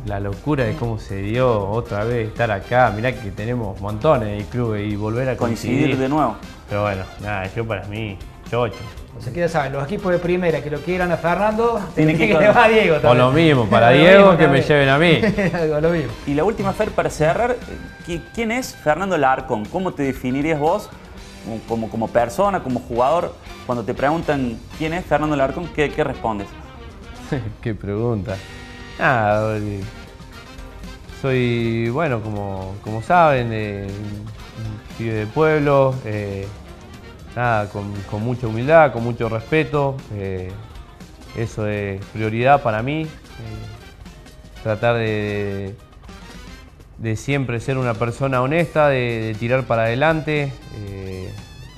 la 0.04 0.20
locura 0.20 0.64
de 0.64 0.74
cómo 0.74 0.98
se 0.98 1.16
dio 1.16 1.66
otra 1.66 2.04
vez 2.04 2.28
estar 2.28 2.50
acá. 2.50 2.92
Mirá 2.94 3.12
que 3.12 3.30
tenemos 3.30 3.80
montones 3.80 4.36
de 4.36 4.44
clubes 4.44 4.92
y 4.92 4.96
volver 4.96 5.30
a 5.30 5.36
coincidir. 5.36 5.78
coincidir 5.78 5.98
de 5.98 6.08
nuevo. 6.10 6.36
Pero 6.68 6.82
bueno, 6.82 7.04
nada, 7.22 7.46
yo 7.54 7.66
para 7.66 7.86
mí, 7.86 8.18
chocho. 8.50 8.78
O 9.18 9.20
sea, 9.20 9.32
que 9.32 9.40
ya 9.40 9.48
saben, 9.48 9.72
los 9.72 9.84
equipos 9.84 10.12
de 10.12 10.18
primera 10.18 10.62
que 10.62 10.70
lo 10.70 10.78
quieran 10.80 11.10
a 11.10 11.16
Fernando, 11.16 11.80
tienen 11.94 12.16
que, 12.18 12.26
ir 12.26 12.36
a 12.36 12.68
Diego 12.68 13.00
también. 13.00 13.06
O 13.06 13.14
lo 13.14 13.32
mismo, 13.32 13.66
para 13.66 13.90
Diego 13.90 14.36
que 14.36 14.46
me 14.46 14.62
lleven 14.62 14.88
a 14.88 14.98
mí. 14.98 15.20
lo 15.80 15.90
mismo. 15.90 16.12
Y 16.26 16.34
la 16.34 16.44
última, 16.44 16.72
Fer, 16.72 16.90
para 16.90 17.10
cerrar, 17.10 17.56
¿quién 18.34 18.52
es 18.52 18.76
Fernando 18.76 19.18
Larcón? 19.18 19.64
¿Cómo 19.64 19.92
te 19.92 20.04
definirías 20.04 20.60
vos 20.60 20.88
como, 21.66 21.90
como 21.90 22.08
persona, 22.08 22.62
como 22.62 22.80
jugador? 22.80 23.34
Cuando 23.66 23.84
te 23.84 23.92
preguntan 23.92 24.58
quién 24.78 24.92
es 24.92 25.04
Fernando 25.04 25.34
Larcón, 25.34 25.68
¿qué, 25.74 25.90
qué 25.90 26.04
respondes? 26.04 26.46
qué 27.60 27.74
pregunta. 27.74 28.36
Ah, 29.00 29.56
soy, 31.20 31.88
bueno, 31.90 32.20
como, 32.20 32.76
como 32.82 33.02
saben, 33.02 33.50
eh, 33.52 33.88
de 34.98 35.26
pueblo. 35.26 35.94
Eh, 36.04 36.46
nada, 37.38 37.68
con, 37.68 38.24
mucha 38.24 38.48
humildad, 38.48 38.92
con 38.92 39.04
mucho 39.04 39.28
respeto. 39.28 39.96
Eh, 40.14 40.50
eso 41.36 41.68
es 41.68 42.04
prioridad 42.06 42.62
para 42.62 42.82
mí. 42.82 43.02
Eh, 43.02 43.08
tratar 44.64 44.96
de, 44.96 45.76
de, 46.98 47.16
siempre 47.16 47.60
ser 47.60 47.78
una 47.78 47.94
persona 47.94 48.42
honesta, 48.42 48.88
de, 48.88 49.36
tirar 49.38 49.64
para 49.64 49.84
adelante. 49.84 50.52
Eh, 50.78 51.30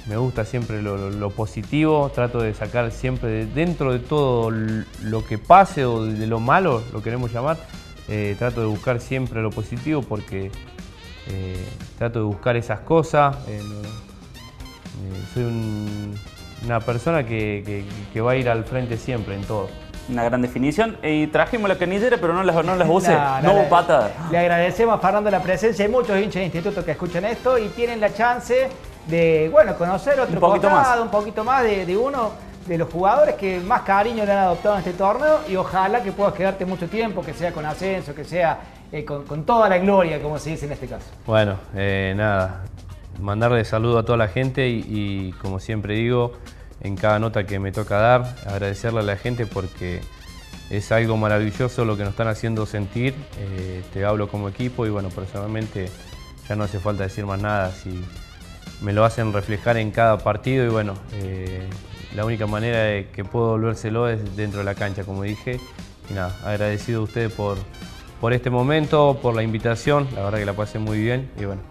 me 0.06 0.16
gusta 0.16 0.46
siempre 0.46 0.80
lo, 0.80 1.30
positivo, 1.30 2.10
trato 2.14 2.40
de 2.40 2.54
sacar 2.54 2.90
siempre 2.90 3.44
dentro 3.44 3.92
de 3.92 3.98
todo 3.98 4.50
lo 4.50 5.26
que 5.26 5.36
pase 5.36 5.84
o 5.84 6.04
de 6.04 6.26
lo 6.26 6.40
malo, 6.40 6.82
lo 6.92 7.02
queremos 7.02 7.32
llamar, 7.32 7.58
trato 8.38 8.62
de 8.62 8.66
buscar 8.66 9.00
siempre 9.00 9.40
lo 9.40 9.50
positivo 9.50 10.02
porque 10.02 10.50
trato 11.96 12.18
de 12.18 12.24
buscar 12.24 12.56
esas 12.56 12.80
cosas. 12.80 13.36
Soy 15.34 15.44
una 16.64 16.80
persona 16.80 17.24
que, 17.24 17.84
va 18.16 18.32
a 18.32 18.36
ir 18.36 18.48
al 18.48 18.64
frente 18.64 18.96
siempre 18.96 19.34
en 19.34 19.44
todo. 19.44 19.68
Una 20.08 20.24
gran 20.24 20.42
definición. 20.42 20.96
Y 21.02 21.28
trajimos 21.28 21.68
la 21.68 21.76
canillera, 21.76 22.16
pero 22.20 22.32
no 22.32 22.42
las, 22.42 22.64
no 22.64 22.74
las 22.74 22.88
usé. 22.90 23.16
no, 23.42 23.54
hubo 23.54 23.68
pata. 23.68 24.10
Le 24.30 24.38
agradecemos 24.38 24.96
a 24.96 24.98
Fernando 24.98 25.30
la 25.30 25.40
presencia. 25.40 25.84
Hay 25.84 25.90
muchos 25.90 26.18
hinchas 26.18 26.40
de 26.40 26.44
instituto 26.44 26.84
que 26.84 26.92
escuchan 26.92 27.24
esto 27.24 27.58
y 27.58 27.68
tienen 27.68 28.00
la 28.00 28.12
chance 28.12 28.68
de, 29.06 29.48
bueno, 29.52 29.76
conocer 29.76 30.18
otro 30.20 30.34
un 30.34 30.40
poquito 30.40 30.70
más, 30.70 30.98
un 30.98 31.08
poquito 31.08 31.44
más 31.44 31.62
de, 31.64 31.96
uno 31.96 32.32
de 32.66 32.78
los 32.78 32.90
jugadores 32.90 33.34
que 33.36 33.60
más 33.60 33.82
cariño 33.82 34.24
le 34.24 34.32
han 34.32 34.38
adoptado 34.38 34.76
en 34.76 34.80
este 34.80 34.92
torneo 34.92 35.40
y 35.48 35.56
ojalá 35.56 36.02
que 36.02 36.12
puedas 36.12 36.34
quedarte 36.34 36.64
mucho 36.64 36.88
tiempo, 36.88 37.22
que 37.22 37.32
sea 37.32 37.52
con 37.52 37.64
ascenso, 37.64 38.14
que 38.14 38.24
sea 38.24 38.58
eh, 38.92 39.04
con, 39.04 39.44
toda 39.44 39.68
la 39.68 39.78
gloria, 39.78 40.20
como 40.20 40.38
se 40.38 40.50
dice 40.50 40.66
en 40.66 40.72
este 40.72 40.86
caso. 40.86 41.06
Bueno, 41.26 41.56
eh, 41.74 42.12
nada, 42.16 42.62
mandarle 43.18 43.64
saludo 43.64 43.98
a 43.98 44.04
toda 44.04 44.18
la 44.18 44.28
gente 44.28 44.68
y, 44.68 45.34
como 45.40 45.60
siempre 45.60 45.94
digo, 45.94 46.32
en 46.80 46.96
cada 46.96 47.18
nota 47.18 47.44
que 47.44 47.58
me 47.58 47.72
toca 47.72 47.96
dar, 47.96 48.36
agradecerle 48.46 49.00
a 49.00 49.02
la 49.02 49.16
gente 49.16 49.46
porque 49.46 50.00
es 50.70 50.92
algo 50.92 51.16
maravilloso 51.16 51.84
lo 51.84 51.96
que 51.96 52.04
nos 52.04 52.12
están 52.12 52.28
haciendo 52.28 52.64
sentir. 52.64 53.14
Eh, 53.38 53.82
te 53.92 54.04
hablo 54.04 54.28
como 54.28 54.48
equipo 54.48 54.86
y 54.86 54.90
bueno, 54.90 55.08
personalmente 55.08 55.90
ya 56.48 56.56
no 56.56 56.64
hace 56.64 56.78
falta 56.78 57.02
decir 57.02 57.26
más 57.26 57.40
nada. 57.40 57.70
Si 57.72 58.02
me 58.80 58.92
lo 58.92 59.04
hacen 59.04 59.32
reflejar 59.32 59.76
en 59.76 59.90
cada 59.90 60.18
partido 60.18 60.64
y 60.64 60.68
bueno, 60.68 60.94
eh, 61.14 61.68
la 62.14 62.24
única 62.24 62.46
manera 62.46 62.84
de 62.84 63.08
que 63.12 63.24
puedo 63.24 63.50
volvérselo 63.50 64.08
es 64.08 64.36
dentro 64.36 64.60
de 64.60 64.64
la 64.64 64.74
cancha, 64.74 65.04
como 65.04 65.22
dije. 65.24 65.60
Y 66.08 66.14
nada, 66.14 66.34
agradecido 66.44 67.00
a 67.00 67.04
ustedes 67.04 67.32
por, 67.32 67.58
por 68.20 68.32
este 68.32 68.50
momento, 68.50 69.18
por 69.20 69.34
la 69.34 69.42
invitación. 69.42 70.08
La 70.14 70.22
verdad 70.22 70.38
que 70.38 70.46
la 70.46 70.54
pasé 70.54 70.78
muy 70.78 70.98
bien 71.00 71.30
y 71.38 71.44
bueno, 71.44 71.62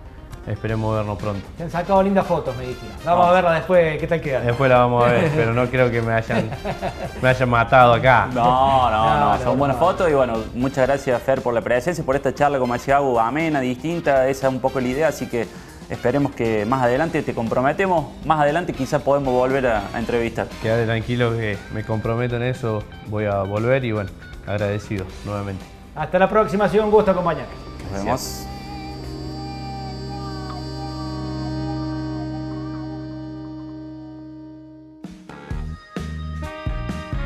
esperemos 0.48 0.96
vernos 0.96 1.18
pronto. 1.18 1.46
Se 1.58 1.64
han 1.64 1.72
sacado 1.72 2.02
lindas 2.04 2.26
fotos, 2.26 2.56
me 2.56 2.64
dijiste. 2.64 2.88
Vamos 3.06 3.28
a 3.28 3.32
verla 3.32 3.54
después, 3.54 3.98
¿qué 4.00 4.08
tal 4.08 4.22
queda? 4.22 4.42
Después 4.42 4.70
la 4.70 4.80
vamos 4.80 5.06
a 5.06 5.08
ver, 5.12 5.32
pero 5.36 5.54
no 5.54 5.68
creo 5.68 5.92
que 5.92 6.02
me 6.02 6.14
hayan, 6.14 6.50
me 7.22 7.30
hayan 7.30 7.50
matado 7.50 7.94
acá. 7.94 8.28
No, 8.34 8.90
no, 8.90 9.20
no, 9.20 9.38
No, 9.38 9.44
son 9.44 9.60
buenas 9.60 9.78
fotos 9.78 10.10
y 10.10 10.14
bueno, 10.14 10.34
muchas 10.56 10.88
gracias 10.88 11.22
Fer 11.22 11.42
por 11.42 11.54
la 11.54 11.62
presencia, 11.62 12.04
por 12.04 12.16
esta 12.16 12.34
charla, 12.34 12.60
como 12.60 12.74
decía 12.74 12.98
Agu, 12.98 13.20
amena, 13.20 13.60
distinta, 13.60 14.28
esa 14.28 14.48
es 14.48 14.54
un 14.54 14.60
poco 14.60 14.80
la 14.80 14.88
idea, 14.88 15.08
así 15.10 15.28
que 15.28 15.48
esperemos 15.90 16.34
que 16.34 16.66
más 16.66 16.84
adelante 16.84 17.22
te 17.24 17.34
comprometemos, 17.34 18.06
más 18.26 18.40
adelante 18.40 18.74
quizás 18.74 19.02
podemos 19.02 19.34
volver 19.34 19.68
a, 19.68 19.84
a 19.94 20.00
entrevistar. 20.00 20.48
Quédate 20.62 20.86
tranquilo 20.86 21.32
que 21.32 21.58
me 21.74 21.84
comprometo 21.84 22.36
en 22.36 22.44
eso, 22.44 22.84
voy 23.08 23.26
a 23.26 23.42
volver 23.44 23.84
y 23.86 23.92
bueno, 23.92 24.10
agradecido 24.48 25.06
nuevamente. 25.26 25.64
Hasta 25.96 26.18
la 26.18 26.30
próxima, 26.30 26.66
ha 26.66 26.70
sido 26.70 26.86
un 26.86 26.92
gusto 26.92 27.12
acompañar. 27.12 27.46
Nos 27.92 28.04
vemos. 28.06 28.49